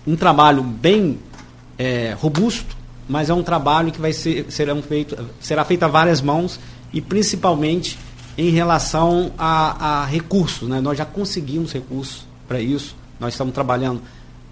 [0.07, 1.19] um trabalho bem
[1.79, 2.77] é, robusto,
[3.09, 6.61] mas é um trabalho que vai ser serão feito, será feito a várias mãos
[6.93, 7.99] e principalmente
[8.39, 10.69] em relação a, a recursos.
[10.69, 10.81] Né?
[10.81, 12.95] Nós já conseguimos recursos para isso.
[13.19, 14.01] Nós estamos trabalhando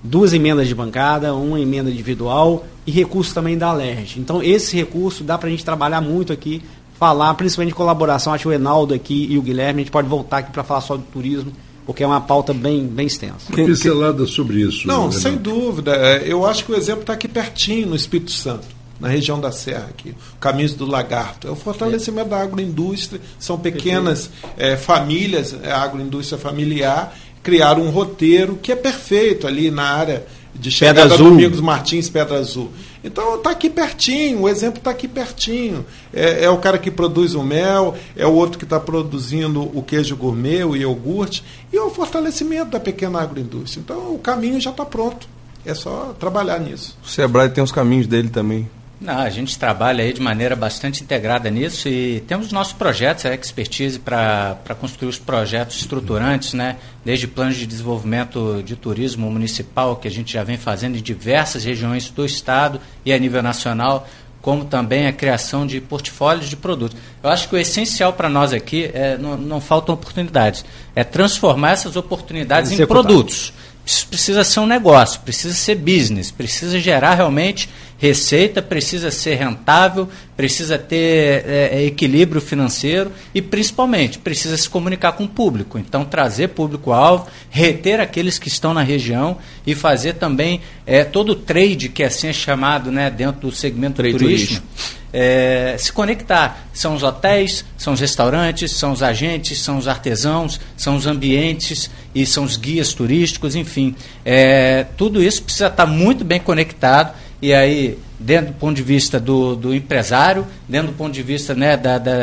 [0.02, 4.18] duas emendas de bancada, uma emenda individual e recursos também da Alerj.
[4.18, 6.60] Então, esse recurso dá para a gente trabalhar muito aqui,
[6.98, 8.32] falar, principalmente de colaboração.
[8.32, 10.80] Acho que o Enaldo aqui e o Guilherme, a gente pode voltar aqui para falar
[10.80, 11.52] só do turismo,
[11.86, 13.46] porque é uma pauta bem, bem extensa.
[13.48, 14.88] Uma pincelada sobre isso.
[14.88, 15.94] Não, sem dúvida.
[15.94, 18.66] É, eu acho que o exemplo está aqui pertinho, no Espírito Santo
[19.00, 21.48] na região da Serra aqui, Caminhos do Lagarto.
[21.48, 22.30] É o fortalecimento é.
[22.30, 29.46] da agroindústria, são pequenas é, famílias, é, agroindústria familiar, criaram um roteiro que é perfeito
[29.46, 30.26] ali na área
[30.58, 32.70] de chegada Pedra Domingos Martins, Pedra Azul.
[33.04, 35.84] Então está aqui pertinho, o exemplo está aqui pertinho.
[36.12, 39.82] É, é, o cara que produz o mel, é o outro que está produzindo o
[39.82, 43.80] queijo gourmet, o iogurte, e é o fortalecimento da pequena agroindústria.
[43.80, 45.28] Então o caminho já está pronto.
[45.64, 46.96] É só trabalhar nisso.
[47.04, 48.68] O Sebrae tem os caminhos dele também.
[48.98, 53.34] Não, a gente trabalha aí de maneira bastante integrada nisso e temos nossos projetos, a
[53.34, 56.76] expertise para construir os projetos estruturantes, né?
[57.04, 61.62] desde planos de desenvolvimento de turismo municipal, que a gente já vem fazendo em diversas
[61.64, 64.08] regiões do estado e a nível nacional,
[64.40, 66.96] como também a criação de portfólios de produtos.
[67.22, 71.72] Eu acho que o essencial para nós aqui é não, não faltam oportunidades, é transformar
[71.72, 73.52] essas oportunidades em produtos.
[73.84, 77.68] Isso precisa ser um negócio, precisa ser business, precisa gerar realmente
[77.98, 85.12] receita, precisa ser rentável, precisa ter é, é, equilíbrio financeiro e, principalmente, precisa se comunicar
[85.12, 85.78] com o público.
[85.78, 91.34] Então, trazer público-alvo, reter aqueles que estão na região e fazer também é, todo o
[91.34, 94.66] trade, que assim é chamado né, dentro do segmento trade turístico.
[95.12, 96.68] É, se conectar.
[96.74, 101.88] São os hotéis, são os restaurantes, são os agentes, são os artesãos, são os ambientes
[102.14, 103.94] e são os guias turísticos, enfim.
[104.22, 109.20] É, tudo isso precisa estar muito bem conectado e aí dentro do ponto de vista
[109.20, 112.16] do, do empresário, dentro do ponto de vista né, da, da,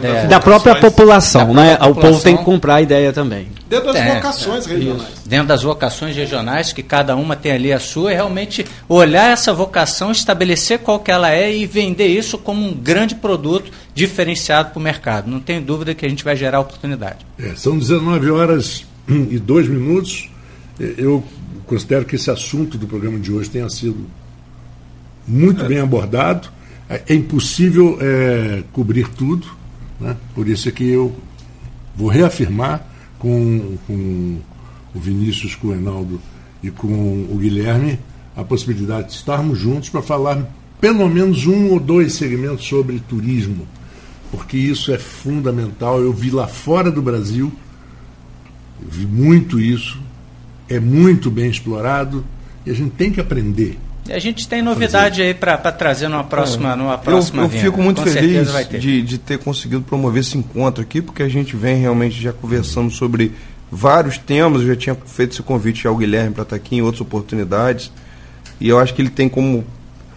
[0.00, 1.54] da, da própria população.
[1.54, 1.76] Da né?
[1.76, 1.90] População.
[1.92, 3.48] O povo tem que comprar a ideia também.
[3.68, 5.02] Dentro das é, vocações é, regionais.
[5.02, 5.28] Isso.
[5.28, 9.52] Dentro das vocações regionais, que cada uma tem ali a sua, e realmente olhar essa
[9.52, 14.78] vocação, estabelecer qual que ela é e vender isso como um grande produto diferenciado para
[14.78, 15.30] o mercado.
[15.30, 17.18] Não tem dúvida que a gente vai gerar oportunidade.
[17.38, 20.28] É, são 19 horas e 2 minutos.
[20.78, 21.24] Eu
[21.66, 24.06] considero que esse assunto do programa de hoje tenha sido
[25.26, 26.48] muito bem abordado.
[26.88, 29.48] É, impossível é, cobrir tudo,
[30.00, 30.16] né?
[30.34, 31.16] por isso é que eu
[31.96, 32.86] vou reafirmar
[33.18, 34.38] com, com
[34.94, 36.20] o Vinícius, com o Enaldo
[36.62, 37.98] e com o Guilherme
[38.36, 40.46] a possibilidade de estarmos juntos para falar
[40.80, 43.66] pelo menos um ou dois segmentos sobre turismo,
[44.30, 46.00] porque isso é fundamental.
[46.00, 47.50] Eu vi lá fora do Brasil,
[48.80, 49.98] vi muito isso,
[50.68, 52.24] é muito bem explorado
[52.64, 53.78] e a gente tem que aprender.
[54.10, 56.76] A gente tem novidade aí para trazer numa próxima, é.
[56.76, 58.78] numa próxima Eu, eu fico muito Com feliz ter.
[58.78, 62.90] De, de ter conseguido promover esse encontro aqui, porque a gente vem realmente já conversando
[62.90, 63.32] sobre
[63.70, 64.62] vários temas.
[64.62, 67.90] Eu já tinha feito esse convite ao Guilherme para estar aqui em outras oportunidades.
[68.60, 69.64] E eu acho que ele tem como.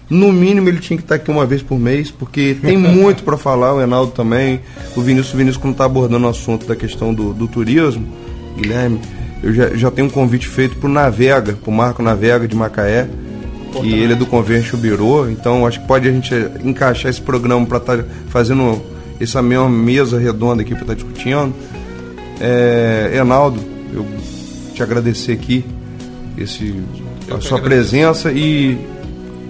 [0.09, 3.37] No mínimo, ele tinha que estar aqui uma vez por mês, porque tem muito para
[3.37, 3.75] falar.
[3.75, 4.61] O Enaldo também,
[4.95, 8.07] o Vinícius, o Vinícius, quando está abordando o assunto da questão do, do turismo,
[8.57, 8.99] Guilherme,
[9.43, 12.55] eu já, já tenho um convite feito para o Navega, para o Marco Navega de
[12.55, 13.07] Macaé
[13.69, 17.65] que ele é do Convention Bureau, então acho que pode a gente encaixar esse programa
[17.65, 18.81] para estar tá fazendo
[19.19, 21.53] essa mesma mesa redonda aqui para estar tá discutindo.
[22.39, 23.59] É, Enaldo,
[23.93, 24.05] eu
[24.73, 25.65] te agradecer aqui
[26.37, 26.73] esse,
[27.29, 28.77] a sua presença e